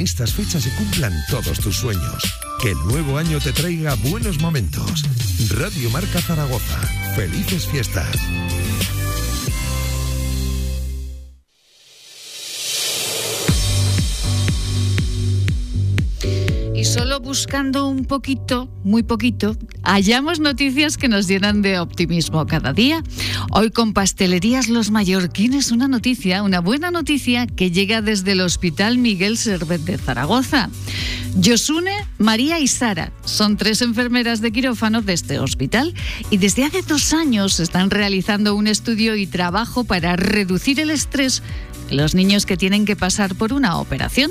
Estas 0.00 0.32
fechas 0.32 0.62
se 0.62 0.74
cumplan 0.76 1.12
todos 1.28 1.60
tus 1.60 1.76
sueños. 1.76 2.22
Que 2.62 2.70
el 2.70 2.78
nuevo 2.86 3.18
año 3.18 3.38
te 3.38 3.52
traiga 3.52 3.94
buenos 3.96 4.40
momentos. 4.40 5.04
Radio 5.50 5.90
Marca 5.90 6.22
Zaragoza. 6.22 6.80
Felices 7.16 7.66
fiestas. 7.66 8.16
Y 16.80 16.84
solo 16.86 17.20
buscando 17.20 17.86
un 17.88 18.06
poquito, 18.06 18.70
muy 18.84 19.02
poquito, 19.02 19.54
hallamos 19.82 20.40
noticias 20.40 20.96
que 20.96 21.08
nos 21.08 21.28
llenan 21.28 21.60
de 21.60 21.78
optimismo 21.78 22.46
cada 22.46 22.72
día. 22.72 23.04
Hoy 23.50 23.70
con 23.70 23.92
Pastelerías 23.92 24.70
Los 24.70 24.90
Mallorquines 24.90 25.72
una 25.72 25.88
noticia, 25.88 26.42
una 26.42 26.60
buena 26.60 26.90
noticia 26.90 27.46
que 27.46 27.70
llega 27.70 28.00
desde 28.00 28.32
el 28.32 28.40
Hospital 28.40 28.96
Miguel 28.96 29.36
Servet 29.36 29.82
de 29.82 29.98
Zaragoza. 29.98 30.70
Yosune, 31.36 32.06
María 32.16 32.58
y 32.60 32.66
Sara 32.66 33.12
son 33.26 33.58
tres 33.58 33.82
enfermeras 33.82 34.40
de 34.40 34.50
quirófano 34.50 35.02
de 35.02 35.12
este 35.12 35.38
hospital 35.38 35.94
y 36.30 36.38
desde 36.38 36.64
hace 36.64 36.80
dos 36.80 37.12
años 37.12 37.60
están 37.60 37.90
realizando 37.90 38.54
un 38.54 38.66
estudio 38.66 39.16
y 39.16 39.26
trabajo 39.26 39.84
para 39.84 40.16
reducir 40.16 40.80
el 40.80 40.90
estrés 40.90 41.42
los 41.90 42.14
niños 42.14 42.46
que 42.46 42.56
tienen 42.56 42.84
que 42.84 42.96
pasar 42.96 43.34
por 43.34 43.52
una 43.52 43.78
operación. 43.78 44.30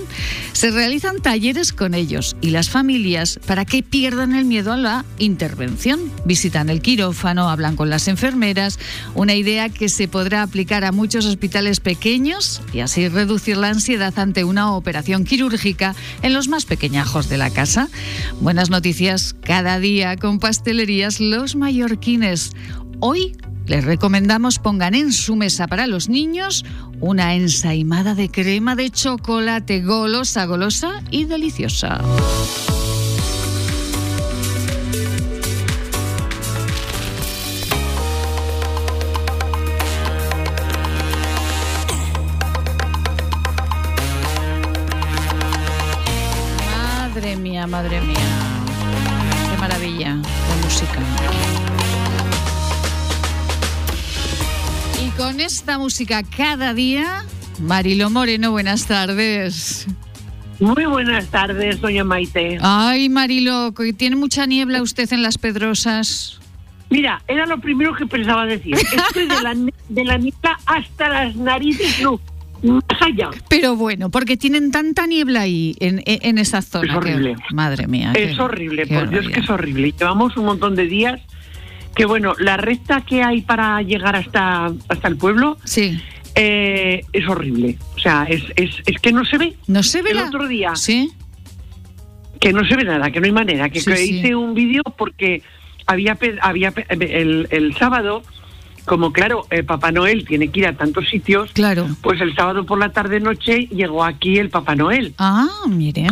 Se 0.53 0.71
realizan 0.71 1.21
talleres 1.21 1.73
con 1.73 1.93
ellos 1.93 2.35
y 2.41 2.49
las 2.51 2.69
familias 2.69 3.39
para 3.45 3.65
que 3.65 3.83
pierdan 3.83 4.35
el 4.35 4.45
miedo 4.45 4.73
a 4.73 4.77
la 4.77 5.05
intervención. 5.17 6.11
Visitan 6.25 6.69
el 6.69 6.81
quirófano, 6.81 7.49
hablan 7.49 7.75
con 7.75 7.89
las 7.89 8.07
enfermeras, 8.07 8.79
una 9.15 9.35
idea 9.35 9.69
que 9.69 9.89
se 9.89 10.07
podrá 10.07 10.41
aplicar 10.41 10.85
a 10.85 10.91
muchos 10.91 11.25
hospitales 11.25 11.79
pequeños 11.79 12.61
y 12.73 12.79
así 12.79 13.07
reducir 13.07 13.57
la 13.57 13.69
ansiedad 13.69 14.17
ante 14.17 14.43
una 14.43 14.73
operación 14.73 15.23
quirúrgica 15.23 15.95
en 16.21 16.33
los 16.33 16.47
más 16.47 16.65
pequeñajos 16.65 17.29
de 17.29 17.37
la 17.37 17.49
casa. 17.49 17.89
Buenas 18.41 18.69
noticias 18.69 19.35
cada 19.41 19.79
día 19.79 20.17
con 20.17 20.39
pastelerías 20.39 21.19
Los 21.19 21.55
Mallorquines. 21.55 22.51
Hoy 22.99 23.35
les 23.69 23.85
recomendamos 23.85 24.57
pongan 24.57 24.95
en 24.95 25.13
su 25.13 25.35
mesa 25.35 25.67
para 25.67 25.85
los 25.85 26.09
niños 26.09 26.65
una 26.99 27.35
ensaimada 27.35 28.15
de 28.15 28.29
crema 28.29 28.75
de 28.75 28.89
chocolate 28.89 29.81
golosa, 29.81 30.45
golosa 30.45 31.03
y 31.11 31.25
deliciosa. 31.25 32.01
Madre 47.13 47.35
mía, 47.35 47.67
madre 47.67 48.01
mía. 48.01 48.17
Qué 49.51 49.61
maravilla 49.61 50.15
de 50.15 50.63
música. 50.63 51.28
Con 55.39 55.45
esta 55.45 55.77
música 55.77 56.21
cada 56.35 56.73
día, 56.73 57.23
Marilo 57.61 58.09
Moreno, 58.09 58.51
buenas 58.51 58.87
tardes. 58.87 59.87
Muy 60.59 60.83
buenas 60.85 61.27
tardes, 61.27 61.79
doña 61.79 62.03
Maite. 62.03 62.57
Ay, 62.61 63.07
Marilo, 63.07 63.73
tiene 63.95 64.17
mucha 64.17 64.45
niebla 64.45 64.81
usted 64.81 65.07
en 65.13 65.23
las 65.23 65.37
Pedrosas. 65.37 66.41
Mira, 66.89 67.21
era 67.25 67.45
lo 67.45 67.57
primero 67.61 67.95
que 67.95 68.05
pensaba 68.05 68.45
decir. 68.47 68.75
Estoy 68.75 69.27
de 69.27 69.41
la, 69.41 69.55
de 69.89 70.03
la 70.03 70.17
niebla 70.17 70.59
hasta 70.65 71.07
las 71.07 71.37
narices, 71.37 72.01
no, 72.01 72.19
más 72.61 72.83
allá. 73.01 73.29
Pero 73.47 73.77
bueno, 73.77 74.09
porque 74.11 74.35
tienen 74.35 74.71
tanta 74.71 75.07
niebla 75.07 75.39
ahí, 75.39 75.73
en, 75.79 76.03
en 76.05 76.37
esa 76.37 76.61
zona. 76.61 76.91
Es 76.91 76.97
horrible. 76.97 77.35
que- 77.47 77.55
madre 77.55 77.87
mía. 77.87 78.11
Es 78.13 78.35
qué- 78.35 78.41
horrible, 78.41 78.85
qué 78.87 78.93
por 78.93 79.09
Dios 79.09 79.29
que 79.29 79.39
es 79.39 79.49
horrible. 79.49 79.93
Llevamos 79.97 80.35
un 80.35 80.43
montón 80.43 80.75
de 80.75 80.85
días 80.85 81.21
que, 81.95 82.05
bueno, 82.05 82.33
la 82.39 82.57
recta 82.57 83.01
que 83.01 83.21
hay 83.23 83.41
para 83.41 83.81
llegar 83.81 84.15
hasta, 84.15 84.71
hasta 84.87 85.07
el 85.07 85.17
pueblo 85.17 85.57
Sí. 85.65 85.99
eh, 86.35 87.01
es 87.11 87.27
horrible. 87.27 87.77
O 87.95 87.99
sea, 87.99 88.23
es, 88.29 88.43
es, 88.55 88.71
es 88.85 88.99
que 89.01 89.11
no 89.11 89.25
se 89.25 89.37
ve. 89.37 89.55
¿No 89.67 89.83
se 89.83 90.01
ve 90.01 90.11
El 90.11 90.17
la- 90.17 90.27
otro 90.27 90.47
día, 90.47 90.75
Sí. 90.75 91.11
que 92.39 92.53
no 92.53 92.65
se 92.65 92.75
ve 92.75 92.85
nada, 92.85 93.11
que 93.11 93.19
no 93.19 93.25
hay 93.25 93.31
manera. 93.33 93.69
Que, 93.69 93.81
Sí, 93.81 93.91
que 93.91 94.03
hice 94.03 94.35
un 94.35 94.53
vídeo 94.53 94.81
porque 94.97 95.41
había, 95.85 96.17
había 96.41 96.73
el, 96.89 97.47
el 97.51 97.75
sábado, 97.75 98.23
como 98.89 99.13
claro, 99.13 99.45
eh, 99.51 99.61
Papá 99.61 99.91
Noel 99.91 100.25
tiene 100.25 100.47
que 100.49 100.61
ir 100.61 100.65
a 100.67 100.73
tantos 100.75 101.07
sitios, 101.07 101.51
Claro. 101.53 101.87
pues 102.01 102.19
el 102.21 102.33
sábado 102.35 102.65
por 102.65 102.79
la 102.79 102.89
tarde-noche 102.89 103.67
llegó 103.67 104.03
aquí 104.03 104.39
el 104.39 104.49
Papá 104.49 104.73
Noel. 104.75 105.13
Ah, 105.19 105.47
mire. 105.69 106.07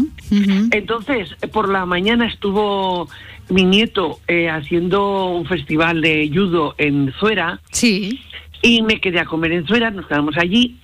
Entonces, 0.71 1.29
por 1.51 1.69
la 1.69 1.87
mañana 1.87 2.27
estuvo 2.27 3.09
mi 3.49 3.63
nieto 3.63 4.19
eh, 4.27 4.47
haciendo 4.49 5.25
un 5.25 5.45
festival 5.47 6.01
de 6.01 6.29
judo 6.31 6.75
en 6.77 7.11
Zuera 7.19 7.59
Sí. 7.71 8.19
y 8.61 8.83
me 8.83 8.99
quedé 9.01 9.19
a 9.21 9.25
comer 9.25 9.53
en 9.53 9.65
Zuera, 9.65 9.89
nos 9.89 10.05
quedamos 10.05 10.37
allí 10.37 10.77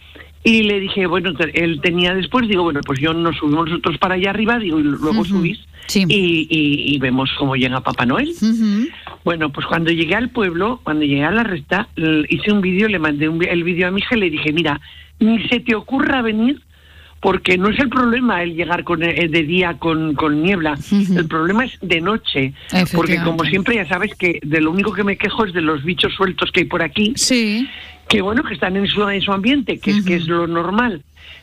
y 0.43 0.63
le 0.63 0.79
dije, 0.79 1.05
bueno, 1.05 1.31
él 1.53 1.79
tenía 1.81 2.15
después, 2.15 2.47
digo, 2.47 2.63
bueno, 2.63 2.81
pues 2.85 2.99
yo 2.99 3.13
nos 3.13 3.37
subimos 3.37 3.69
nosotros 3.69 3.97
para 3.99 4.15
allá 4.15 4.31
arriba, 4.31 4.57
digo, 4.59 4.79
y 4.79 4.83
luego 4.83 5.23
subís 5.23 5.59
Sí. 5.87 6.05
y, 6.07 6.47
y- 6.49 6.95
y 6.95 6.99
vemos 6.99 7.29
cómo 7.37 7.55
llega 7.55 7.81
Papá 7.81 8.05
Noel. 8.05 8.31
Bueno, 9.23 9.51
pues 9.51 9.65
cuando 9.67 9.91
llegué 9.91 10.15
al 10.15 10.29
pueblo, 10.29 10.79
cuando 10.83 11.05
llegué 11.05 11.23
a 11.23 11.31
la 11.31 11.43
resta, 11.43 11.87
hice 12.29 12.51
un 12.51 12.61
vídeo, 12.61 12.87
le 12.87 12.99
mandé 12.99 13.29
un 13.29 13.43
el 13.43 13.63
vídeo 13.63 13.87
a 13.87 13.91
mi 13.91 13.99
hija 14.01 14.15
y 14.15 14.19
le 14.19 14.29
dije, 14.29 14.51
mira, 14.51 14.79
ni 15.19 15.47
se 15.47 15.59
te 15.59 15.75
ocurra 15.75 16.21
venir 16.21 16.61
porque 17.21 17.57
no 17.57 17.69
es 17.69 17.79
el 17.79 17.87
problema 17.87 18.43
el 18.43 18.53
llegar 18.53 18.83
con, 18.83 19.01
eh, 19.01 19.29
de 19.29 19.43
día 19.43 19.75
con, 19.79 20.13
con 20.13 20.41
niebla, 20.43 20.77
el 21.15 21.25
problema 21.29 21.63
es 21.63 21.77
de 21.81 22.01
noche, 22.01 22.53
porque 22.93 23.17
como 23.23 23.45
siempre 23.45 23.75
ya 23.75 23.87
sabes 23.87 24.13
que 24.15 24.39
de 24.43 24.59
lo 24.59 24.71
único 24.71 24.91
que 24.93 25.05
me 25.05 25.15
quejo 25.15 25.45
es 25.45 25.53
de 25.53 25.61
los 25.61 25.85
bichos 25.85 26.13
sueltos 26.13 26.51
que 26.51 26.61
hay 26.61 26.65
por 26.65 26.81
aquí, 26.83 27.13
Sí. 27.15 27.65
que 28.09 28.21
bueno, 28.21 28.43
que 28.43 28.53
están 28.53 28.75
en 28.75 28.87
su, 28.87 29.07
en 29.07 29.21
su 29.21 29.31
ambiente, 29.31 29.79
que, 29.79 29.91
es, 29.91 30.03
que 30.03 30.15
es 30.15 30.27
lo 30.27 30.47
normal, 30.47 31.01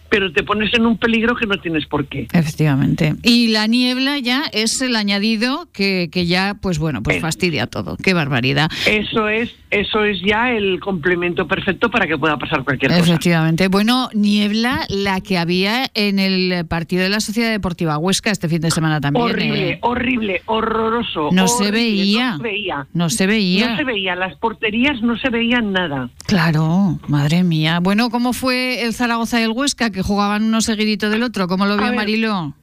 pero 0.09 0.33
te 0.33 0.43
pones 0.43 0.75
en 0.75 0.87
un 0.87 0.99
peligro 0.99 1.37
que 1.37 1.47
no 1.47 1.57
tienes 1.59 1.87
por 1.87 2.07
qué. 2.07 2.27
Efectivamente. 2.33 3.15
Y 3.23 3.49
la 3.49 3.69
niebla 3.69 4.19
ya 4.19 4.43
es 4.53 4.81
el 4.83 4.97
añadido 4.97 5.69
que, 5.73 6.09
que 6.11 6.27
ya, 6.27 6.55
pues 6.61 6.81
bueno, 6.81 7.01
pues 7.01 7.19
Eh. 7.19 7.21
fastidia 7.21 7.69
todo. 7.69 7.97
Qué 7.97 8.13
barbaridad. 8.13 8.69
Eso 8.89 9.29
es, 9.29 9.51
eso 9.71 10.03
es 10.05 10.21
ya 10.27 10.51
el 10.51 10.81
complemento 10.81 11.47
perfecto 11.47 11.91
para 11.93 12.09
que 12.09 12.19
pueda 12.19 12.37
pasar 12.39 12.65
cualquier 12.65 12.91
cosa. 12.91 13.05
Efectivamente. 13.05 13.69
Bueno, 13.69 14.09
niebla 14.13 14.85
la 14.89 15.21
que 15.21 15.39
había 15.39 15.87
en 15.95 16.19
el 16.19 16.67
partido 16.67 17.05
de 17.05 17.09
la 17.11 17.21
Sociedad 17.21 17.51
Deportiva 17.53 17.97
Huesca 17.97 18.33
este 18.33 18.49
fin 18.49 18.61
de 18.63 18.73
semana 18.73 19.01
también. 19.01 19.25
Horrible, 19.27 19.71
¿eh? 19.71 19.79
horrible, 19.83 20.43
horroroso. 20.47 21.29
No 21.31 21.47
se 21.47 21.69
horrible, 21.69 21.71
veía. 21.81 22.31
No 22.33 22.37
se 22.39 22.43
veía. 22.43 22.87
No 22.95 23.11
se 23.11 23.27
veía. 23.29 23.71
No 23.71 23.77
se 23.77 23.85
veía. 23.85 24.17
Las 24.17 24.35
porterías 24.39 25.01
no 25.03 25.17
se 25.19 25.31
veían 25.31 25.71
nada. 25.73 26.11
Claro, 26.27 26.99
madre 27.07 27.45
mía. 27.45 27.79
Bueno, 27.81 28.11
¿cómo 28.11 28.33
fue 28.33 28.83
el 28.83 28.93
Zaragoza 28.93 29.39
y 29.41 29.45
el 29.45 29.51
Huesca 29.53 29.70
que 29.75 30.03
jugaban 30.03 30.45
uno 30.45 30.61
seguidito 30.61 31.11
del 31.11 31.23
otro? 31.23 31.49
¿Cómo 31.49 31.67
lo 31.67 31.77
vio. 31.77 31.93
Marilo? 31.93 32.55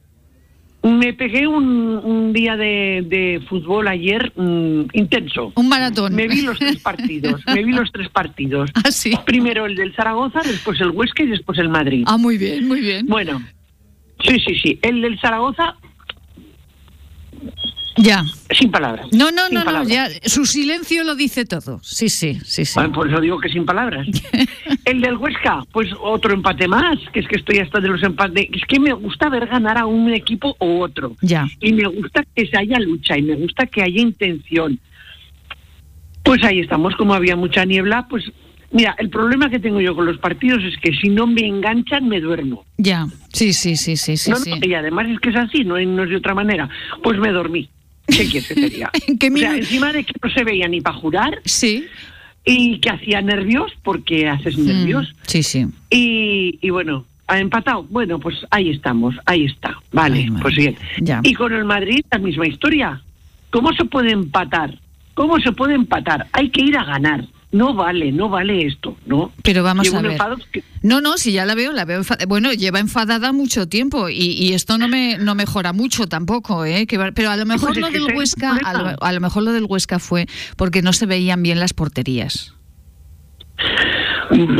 Me 0.82 1.12
pegué 1.12 1.46
un, 1.46 1.64
un 1.66 2.32
día 2.32 2.56
de, 2.56 3.04
de 3.06 3.40
fútbol 3.48 3.88
ayer 3.88 4.32
mm, 4.36 4.86
intenso. 4.92 5.52
Un 5.56 5.68
maratón. 5.68 6.14
Me 6.14 6.28
vi 6.28 6.42
los 6.42 6.58
tres 6.58 6.78
partidos. 6.78 7.42
me 7.46 7.64
vi 7.64 7.72
los 7.72 7.90
tres 7.90 8.08
partidos. 8.08 8.70
Ah, 8.84 8.92
sí. 8.92 9.12
Primero 9.26 9.66
el 9.66 9.74
del 9.74 9.94
Zaragoza, 9.94 10.40
después 10.44 10.80
el 10.80 10.90
Huesca 10.90 11.24
y 11.24 11.26
después 11.26 11.58
el 11.58 11.68
Madrid. 11.68 12.04
Ah, 12.06 12.16
muy 12.16 12.38
bien, 12.38 12.68
muy 12.68 12.80
bien. 12.80 13.06
Bueno, 13.06 13.42
sí, 14.24 14.38
sí, 14.46 14.54
sí. 14.62 14.78
El 14.82 15.02
del 15.02 15.18
Zaragoza 15.20 15.74
Ya. 17.98 18.24
Sin 18.56 18.70
palabras. 18.70 19.06
No, 19.12 19.30
no, 19.30 19.48
no, 19.48 19.64
no, 19.64 19.84
ya. 19.84 20.08
Su 20.24 20.46
silencio 20.46 21.04
lo 21.04 21.14
dice 21.14 21.44
todo. 21.44 21.80
Sí, 21.82 22.08
sí, 22.08 22.38
sí, 22.44 22.64
sí. 22.64 22.74
Bueno, 22.74 22.92
por 22.92 23.08
eso 23.08 23.20
digo 23.20 23.38
que 23.38 23.48
sin 23.48 23.66
palabras. 23.66 24.06
El 24.84 25.00
del 25.00 25.16
Huesca, 25.16 25.64
pues 25.72 25.88
otro 26.00 26.32
empate 26.32 26.68
más, 26.68 26.98
que 27.12 27.20
es 27.20 27.28
que 27.28 27.36
estoy 27.36 27.58
hasta 27.58 27.80
de 27.80 27.88
los 27.88 28.02
empates. 28.02 28.48
Es 28.52 28.62
que 28.66 28.78
me 28.80 28.92
gusta 28.92 29.28
ver 29.28 29.46
ganar 29.46 29.78
a 29.78 29.86
un 29.86 30.12
equipo 30.12 30.56
u 30.60 30.80
otro. 30.80 31.16
Ya. 31.20 31.46
Y 31.60 31.72
me 31.72 31.88
gusta 31.88 32.24
que 32.34 32.46
se 32.46 32.56
haya 32.56 32.78
lucha 32.78 33.18
y 33.18 33.22
me 33.22 33.34
gusta 33.34 33.66
que 33.66 33.82
haya 33.82 34.00
intención. 34.00 34.78
Pues 36.22 36.42
ahí 36.44 36.60
estamos, 36.60 36.94
como 36.96 37.14
había 37.14 37.36
mucha 37.36 37.64
niebla, 37.64 38.06
pues 38.08 38.24
mira, 38.70 38.94
el 38.98 39.10
problema 39.10 39.50
que 39.50 39.58
tengo 39.58 39.80
yo 39.80 39.94
con 39.94 40.06
los 40.06 40.18
partidos 40.18 40.62
es 40.62 40.76
que 40.78 40.92
si 40.92 41.08
no 41.08 41.26
me 41.26 41.46
enganchan 41.46 42.08
me 42.08 42.20
duermo. 42.20 42.64
Ya. 42.76 43.06
Sí, 43.32 43.52
sí, 43.52 43.76
sí, 43.76 43.96
sí, 43.96 44.16
sí. 44.16 44.30
no, 44.30 44.36
sí. 44.36 44.50
no, 44.50 44.66
y 44.66 44.74
además 44.74 45.06
es 45.08 45.18
que 45.20 45.30
es 45.30 45.36
así, 45.36 45.64
no, 45.64 45.78
no 45.78 46.04
es 46.04 46.10
de 46.10 46.16
otra 46.16 46.34
manera. 46.34 46.68
Pues 47.02 47.18
me 47.18 47.30
dormí. 47.32 47.68
¿Qué 48.08 48.24
quieres 48.26 48.48
que 48.48 48.54
te 48.54 48.68
diga? 48.70 48.90
¿En 49.06 49.18
qué 49.18 49.28
o 49.28 49.36
sea, 49.36 49.50
minuto? 49.50 49.54
encima 49.66 49.92
de 49.92 50.04
que 50.04 50.12
no 50.22 50.30
se 50.30 50.44
veía 50.44 50.66
ni 50.68 50.80
para 50.80 50.96
jurar 50.96 51.40
Sí. 51.44 51.84
y 52.44 52.78
que 52.80 52.90
hacía 52.90 53.20
nervios, 53.22 53.72
porque 53.82 54.28
haces 54.28 54.56
nervios. 54.58 55.08
Mm, 55.12 55.16
Sí, 55.26 55.42
sí. 55.42 55.66
Y, 55.90 56.58
y 56.62 56.70
bueno, 56.70 57.04
ha 57.26 57.38
empatado. 57.38 57.84
Bueno, 57.84 58.18
pues 58.18 58.36
ahí 58.50 58.70
estamos, 58.70 59.14
ahí 59.26 59.44
está. 59.44 59.76
Vale, 59.92 60.20
Ay, 60.20 60.30
pues 60.42 60.56
bien. 60.56 60.76
Ya. 61.00 61.20
Y 61.22 61.34
con 61.34 61.52
el 61.52 61.64
Madrid, 61.64 62.00
la 62.10 62.18
misma 62.18 62.46
historia. 62.46 63.02
¿Cómo 63.50 63.72
se 63.74 63.84
puede 63.84 64.12
empatar? 64.12 64.78
¿Cómo 65.14 65.38
se 65.40 65.52
puede 65.52 65.74
empatar? 65.74 66.26
Hay 66.32 66.48
que 66.50 66.62
ir 66.62 66.76
a 66.76 66.84
ganar. 66.84 67.26
No 67.50 67.72
vale, 67.74 68.12
no 68.12 68.28
vale 68.28 68.66
esto, 68.66 68.94
¿no? 69.06 69.32
Pero 69.42 69.62
vamos 69.62 69.84
Llevo 69.86 69.98
a 69.98 70.02
ver. 70.02 70.18
que- 70.52 70.62
No, 70.82 71.00
no, 71.00 71.16
si 71.16 71.32
ya 71.32 71.46
la 71.46 71.54
veo, 71.54 71.72
la 71.72 71.86
veo. 71.86 72.02
enfa- 72.02 72.26
Bueno, 72.28 72.52
lleva 72.52 72.78
enfadada 72.78 73.32
mucho 73.32 73.66
tiempo 73.68 74.10
y, 74.10 74.16
y 74.32 74.52
esto 74.52 74.76
no 74.76 74.86
me 74.86 75.16
no 75.16 75.34
mejora 75.34 75.72
mucho 75.72 76.06
tampoco, 76.06 76.66
¿eh? 76.66 76.86
Que 76.86 76.98
pero 77.14 77.30
a 77.30 77.36
lo 77.36 77.46
mejor 77.46 77.68
Pues 77.68 77.78
es 77.78 77.82
lo 77.82 77.90
del 77.90 78.14
Huesca, 78.16 78.58
a 78.62 78.72
lo, 78.74 79.02
a 79.02 79.12
lo 79.12 79.20
mejor 79.20 79.44
lo 79.44 79.52
del 79.52 79.64
Huesca 79.64 79.98
fue 79.98 80.26
porque 80.56 80.82
no 80.82 80.92
se 80.92 81.06
veían 81.06 81.42
bien 81.42 81.58
las 81.58 81.72
porterías. 81.72 82.52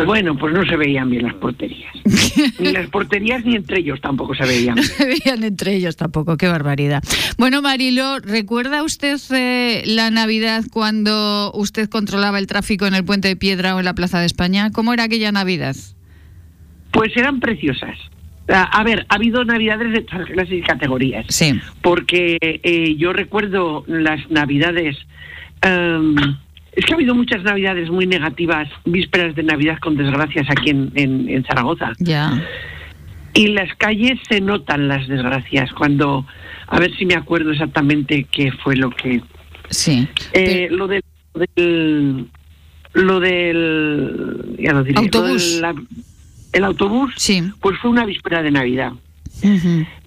Bueno, 0.06 0.36
pues 0.36 0.54
no 0.54 0.64
se 0.64 0.76
veían 0.76 1.10
bien 1.10 1.24
las 1.24 1.34
porterías. 1.34 1.92
ni 2.58 2.72
las 2.72 2.88
porterías 2.88 3.44
ni 3.44 3.56
entre 3.56 3.80
ellos 3.80 4.00
tampoco 4.00 4.34
se 4.34 4.44
veían. 4.44 4.76
No 4.76 4.82
se 4.82 5.04
veían 5.04 5.44
entre 5.44 5.74
ellos 5.74 5.96
tampoco, 5.96 6.36
qué 6.36 6.48
barbaridad. 6.48 7.02
Bueno, 7.36 7.60
Marilo, 7.60 8.18
¿recuerda 8.20 8.82
usted 8.82 9.18
eh, 9.34 9.82
la 9.86 10.10
Navidad 10.10 10.64
cuando 10.72 11.52
usted 11.54 11.88
controlaba 11.88 12.38
el 12.38 12.46
tráfico 12.46 12.86
en 12.86 12.94
el 12.94 13.04
Puente 13.04 13.28
de 13.28 13.36
Piedra 13.36 13.76
o 13.76 13.78
en 13.78 13.84
la 13.84 13.94
Plaza 13.94 14.20
de 14.20 14.26
España? 14.26 14.70
¿Cómo 14.72 14.92
era 14.92 15.04
aquella 15.04 15.32
Navidad? 15.32 15.76
Pues 16.90 17.14
eran 17.16 17.40
preciosas. 17.40 17.98
A 18.48 18.62
a 18.62 18.82
ver, 18.84 19.04
ha 19.10 19.16
habido 19.16 19.44
navidades 19.44 19.92
de 19.92 20.00
todas 20.02 20.26
clases 20.30 20.54
y 20.54 20.62
categorías. 20.62 21.26
Sí. 21.28 21.60
porque 21.82 22.38
eh, 22.40 22.94
yo 22.96 23.12
recuerdo 23.12 23.84
las 23.86 24.30
navidades. 24.30 24.96
em, 25.60 26.14
es 26.72 26.84
que 26.84 26.92
ha 26.92 26.96
habido 26.96 27.14
muchas 27.14 27.42
navidades 27.42 27.90
muy 27.90 28.06
negativas, 28.06 28.68
vísperas 28.84 29.34
de 29.34 29.42
Navidad 29.42 29.78
con 29.80 29.96
desgracias 29.96 30.46
aquí 30.50 30.70
en, 30.70 30.92
en- 30.94 31.28
en 31.28 31.44
Zaragoza. 31.44 31.92
Ya. 31.98 32.42
Y 33.34 33.46
en 33.46 33.54
las 33.54 33.74
calles 33.76 34.18
se 34.28 34.40
notan 34.40 34.88
las 34.88 35.06
desgracias 35.08 35.72
cuando, 35.72 36.26
a 36.66 36.78
ver 36.78 36.94
si 36.96 37.04
me 37.06 37.14
acuerdo 37.14 37.52
exactamente 37.52 38.26
qué 38.30 38.52
fue 38.52 38.76
lo 38.76 38.90
que... 38.90 39.20
Sí. 39.70 40.06
eh, 40.32 40.68
lo 40.70 40.86
del... 40.86 41.02
del- 41.54 42.26
lo 42.94 43.20
del... 43.20 44.56
Ya 44.58 44.72
lo 44.72 44.82
diré. 44.82 44.94
lo 44.94 45.00
Autobús. 45.00 45.52
del- 45.54 45.60
la- 45.62 45.74
el 46.54 46.64
autobús, 46.64 47.12
Sí. 47.16 47.42
pues 47.60 47.78
fue 47.78 47.90
una 47.90 48.06
víspera 48.06 48.42
de 48.42 48.50
Navidad. 48.50 48.92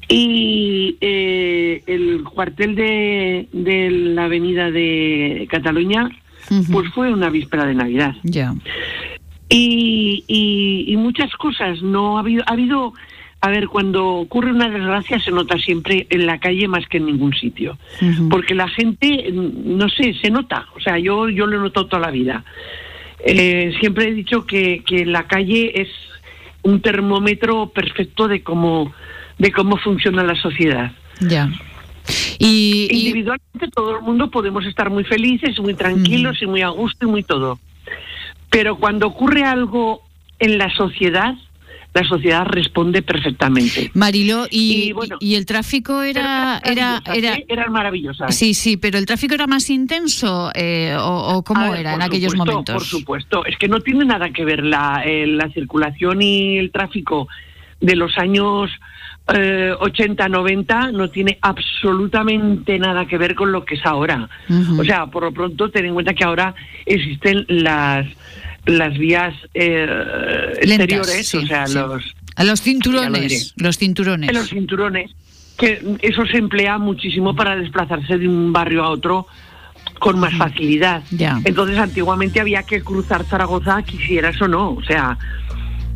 Y 0.08 0.98
eh, 1.00 1.84
el 1.88 2.24
cuartel 2.24 2.76
de, 2.76 3.48
de 3.54 3.90
la 3.92 4.26
avenida 4.26 4.72
de 4.72 5.48
Cataluña, 5.50 6.10
Pues 6.72 6.90
fue 6.94 7.14
una 7.14 7.30
víspera 7.30 7.66
de 7.66 7.74
Navidad. 7.76 8.16
Ya. 8.24 8.54
Y, 9.50 10.24
y- 10.28 10.86
y 10.88 10.98
muchas 10.98 11.32
cosas, 11.36 11.82
no 11.82 12.18
ha 12.18 12.22
habido, 12.22 12.44
ha 12.48 12.52
habido, 12.54 12.94
a 13.42 13.50
ver, 13.50 13.68
cuando 13.68 14.06
ocurre 14.08 14.52
una 14.52 14.70
desgracia 14.70 15.20
se 15.20 15.32
nota 15.32 15.58
siempre 15.58 16.08
en 16.10 16.26
la 16.26 16.40
calle 16.40 16.68
más 16.68 16.88
que 16.88 16.98
en 16.98 17.06
ningún 17.08 17.34
sitio. 17.34 17.78
Porque 18.30 18.56
la 18.56 18.68
gente, 18.70 19.30
no 19.34 19.90
sé, 19.90 20.14
se 20.22 20.30
nota. 20.30 20.68
O 20.76 20.80
sea, 20.80 20.98
yo, 21.00 21.30
yo 21.30 21.46
lo 21.48 21.58
he 21.58 21.60
notado 21.60 21.88
toda 21.88 22.02
la 22.02 22.12
vida. 22.12 22.44
Eh, 23.26 23.74
siempre 23.80 24.08
he 24.08 24.14
dicho 24.14 24.46
que, 24.46 24.84
que 24.86 25.06
la 25.06 25.28
calle 25.28 25.82
es 25.82 25.90
un 26.64 26.82
termómetro 26.82 27.70
perfecto 27.70 28.28
de 28.28 28.42
cómo, 28.44 28.94
de 29.38 29.52
cómo 29.52 29.78
funciona 29.78 30.24
la 30.24 30.36
sociedad. 30.36 30.92
Ya. 31.20 31.50
Y- 32.40 32.88
Individualmente 32.92 33.68
todo 33.74 33.98
el 33.98 34.02
mundo 34.02 34.30
podemos 34.32 34.66
estar 34.66 34.90
muy 34.90 35.04
felices, 35.04 35.60
muy 35.60 35.74
tranquilos 35.74 36.42
y 36.42 36.46
muy 36.48 36.62
a 36.62 36.70
gusto 36.70 37.06
y 37.08 37.10
muy 37.10 37.24
todo. 37.24 37.60
Pero 38.50 38.78
cuando 38.78 39.08
ocurre 39.08 39.44
algo 39.44 40.02
en 40.40 40.58
la 40.58 40.70
sociedad, 40.76 41.36
la 41.94 42.04
sociedad 42.06 42.46
responde 42.46 43.02
perfectamente. 43.02 43.92
Marilo, 43.94 44.46
y, 44.50 44.86
Y 44.88 44.92
bueno, 44.94 45.18
y 45.20 45.36
el 45.36 45.46
tráfico 45.46 46.02
era, 46.04 46.62
era, 46.64 47.02
maravillosas, 47.02 47.18
era, 47.18 47.36
¿eh? 47.36 47.46
eran 47.50 47.72
maravillosas. 47.72 48.36
sí, 48.36 48.54
sí, 48.54 48.78
pero 48.78 48.98
el 48.98 49.06
tráfico 49.06 49.34
era 49.36 49.46
más 49.46 49.70
intenso 49.70 50.52
eh, 50.56 50.96
o, 50.98 51.36
o 51.38 51.44
cómo 51.44 51.70
ver, 51.72 51.82
era 51.82 51.94
en 51.96 52.02
aquellos 52.02 52.32
supuesto, 52.32 52.52
momentos. 52.54 52.74
Por 52.76 52.86
supuesto, 52.86 53.46
es 53.46 53.58
que 53.58 53.68
no 53.68 53.82
tiene 53.82 54.06
nada 54.06 54.32
que 54.32 54.46
ver 54.46 54.64
la, 54.64 55.04
eh, 55.06 55.28
la 55.28 55.50
circulación 55.52 56.22
y 56.22 56.58
el 56.58 56.72
tráfico 56.72 57.28
de 57.82 57.96
los 57.96 58.18
años 58.18 58.70
eh, 59.34 59.74
80, 59.80 60.28
90, 60.30 60.92
no 60.92 61.10
tiene 61.10 61.38
absolutamente 61.42 62.78
nada 62.80 63.06
que 63.06 63.18
ver 63.18 63.36
con 63.36 63.52
lo 63.52 63.64
que 63.64 63.76
es 63.76 63.86
ahora. 63.86 64.30
O 64.78 64.84
sea, 64.84 65.06
por 65.08 65.24
lo 65.24 65.32
pronto, 65.32 65.70
ten 65.70 65.86
en 65.86 65.94
cuenta 65.94 66.14
que 66.14 66.24
ahora 66.24 66.54
existen 66.86 67.46
las 67.48 68.08
las 68.66 68.96
vías 68.96 69.34
eh, 69.56 69.88
Lentas, 70.62 70.70
exteriores, 70.70 71.28
sí, 71.28 71.38
o 71.38 71.48
sea, 71.48 71.66
sí. 71.66 71.74
los 71.74 72.16
A 72.36 72.44
los 72.44 72.60
lo 72.60 72.64
cinturones, 72.64 73.54
los 73.58 73.78
cinturones. 73.78 74.30
en 74.30 74.36
los 74.36 74.50
cinturones, 74.50 75.12
que 75.58 75.82
eso 76.02 76.26
se 76.28 76.38
emplea 76.38 76.78
muchísimo 76.78 77.36
para 77.36 77.56
desplazarse 77.56 78.18
de 78.18 78.28
un 78.28 78.54
barrio 78.54 78.84
a 78.84 78.90
otro 78.90 79.28
con 80.00 80.20
más 80.20 80.34
facilidad. 80.36 81.04
Entonces, 81.46 81.78
antiguamente 81.78 82.40
había 82.40 82.64
que 82.64 82.82
cruzar 82.82 83.24
Zaragoza, 83.24 83.84
quisieras 83.84 84.42
o 84.42 84.48
no. 84.48 84.74
O 84.74 84.84
sea, 84.84 85.18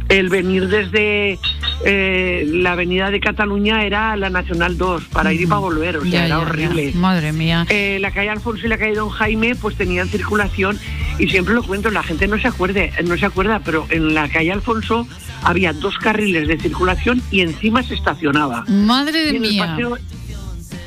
el 0.09 0.29
venir 0.29 0.67
desde 0.67 1.39
eh, 1.83 2.45
la 2.47 2.73
avenida 2.73 3.09
de 3.11 3.19
Cataluña 3.19 3.83
era 3.83 4.15
la 4.15 4.29
Nacional 4.29 4.77
2, 4.77 5.05
para 5.05 5.33
ir 5.33 5.41
y 5.41 5.45
para 5.47 5.59
volver, 5.59 5.97
o 5.97 6.01
sea, 6.01 6.09
Ya, 6.11 6.19
era 6.25 6.27
ya, 6.27 6.35
ya. 6.35 6.41
horrible. 6.41 6.91
Madre 6.95 7.31
mía. 7.33 7.65
Eh, 7.69 7.97
la 7.99 8.11
calle 8.11 8.29
Alfonso 8.29 8.65
y 8.65 8.69
la 8.69 8.77
calle 8.77 8.95
Don 8.95 9.09
Jaime 9.09 9.55
pues 9.55 9.75
tenían 9.75 10.07
circulación 10.07 10.79
y 11.17 11.27
siempre 11.29 11.53
lo 11.53 11.63
cuento, 11.63 11.89
la 11.91 12.03
gente 12.03 12.27
no 12.27 12.39
se 12.39 12.47
acuerde, 12.47 12.91
no 13.05 13.17
se 13.17 13.25
acuerda, 13.25 13.61
pero 13.65 13.87
en 13.89 14.13
la 14.13 14.29
calle 14.29 14.51
Alfonso 14.51 15.07
había 15.43 15.73
dos 15.73 15.97
carriles 15.97 16.47
de 16.47 16.57
circulación 16.59 17.21
y 17.31 17.41
encima 17.41 17.81
se 17.83 17.95
estacionaba. 17.95 18.63
Madre 18.67 19.31
de 19.31 19.39
mía. 19.39 19.65
paseo- 19.75 19.97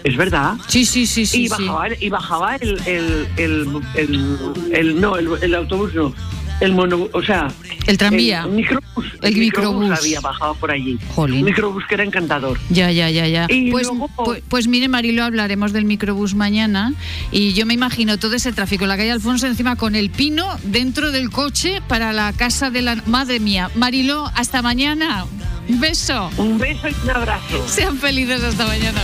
es 0.04 0.16
verdad. 0.16 0.54
Sí, 0.68 0.85
sí, 0.85 1.07
sí, 1.07 1.26
sí. 1.26 1.42
y 1.42 1.48
sí. 1.48 1.64
bajaba, 1.66 1.88
y 2.00 2.09
bajaba 2.09 2.57
el, 2.57 2.78
el, 2.87 3.26
el, 3.37 3.66
el- 3.96 4.38
el- 4.72 5.00
no, 5.00 5.16
el 5.16 5.54
autobús 5.57 5.92
no, 5.92 6.14
el 6.60 6.72
mono, 6.72 7.08
o 7.12 7.22
sea, 7.22 7.48
El 7.86 7.96
tranvía. 7.98 8.42
el 8.44 8.50
microbús, 8.50 9.06
El 9.22 9.36
microbús. 9.36 9.90
había 9.98 10.20
bajado 10.20 10.54
por 10.56 10.70
allí. 10.70 10.98
Jolín. 11.14 11.38
Un 11.40 11.44
microbús 11.44 11.84
que 11.86 11.94
era 11.94 12.04
encantador. 12.04 12.58
Ya, 12.70 12.90
ya, 12.90 13.08
ya, 13.10 13.26
ya. 13.28 13.46
Y 13.48 13.70
Pues, 13.70 13.86
luego- 13.86 14.08
pues, 14.24 14.42
pues 14.48 14.66
mire, 14.68 14.88
Marilo, 14.88 15.22
hablaremos 15.24 15.72
del 15.72 15.84
microbús 15.84 16.34
mañana 16.34 16.92
y 17.30 17.52
yo 17.52 17.64
me 17.66 17.74
imagino 17.74 18.18
todo 18.18 18.34
ese 18.34 18.52
tráfico 18.52 18.84
en 18.84 18.88
la 18.88 18.96
calle 18.96 19.12
Alfonso 19.12 19.46
encima 19.46 19.76
con 19.76 19.94
el 19.94 20.10
pino 20.10 20.46
dentro 20.64 21.12
del 21.12 21.30
coche 21.30 21.80
para 21.88 22.12
la 22.12 22.32
casa 22.32 22.70
de 22.70 22.82
la... 22.82 22.96
Madre 23.06 23.40
mía. 23.40 23.70
Marilo, 23.74 24.30
hasta 24.34 24.62
mañana. 24.62 25.24
Un 25.68 25.80
beso. 25.80 26.30
Un 26.38 26.58
beso 26.58 26.88
y 26.88 26.94
un 27.04 27.10
abrazo. 27.10 27.68
Sean 27.68 27.96
felices 27.98 28.42
hasta 28.42 28.66
mañana. 28.66 29.00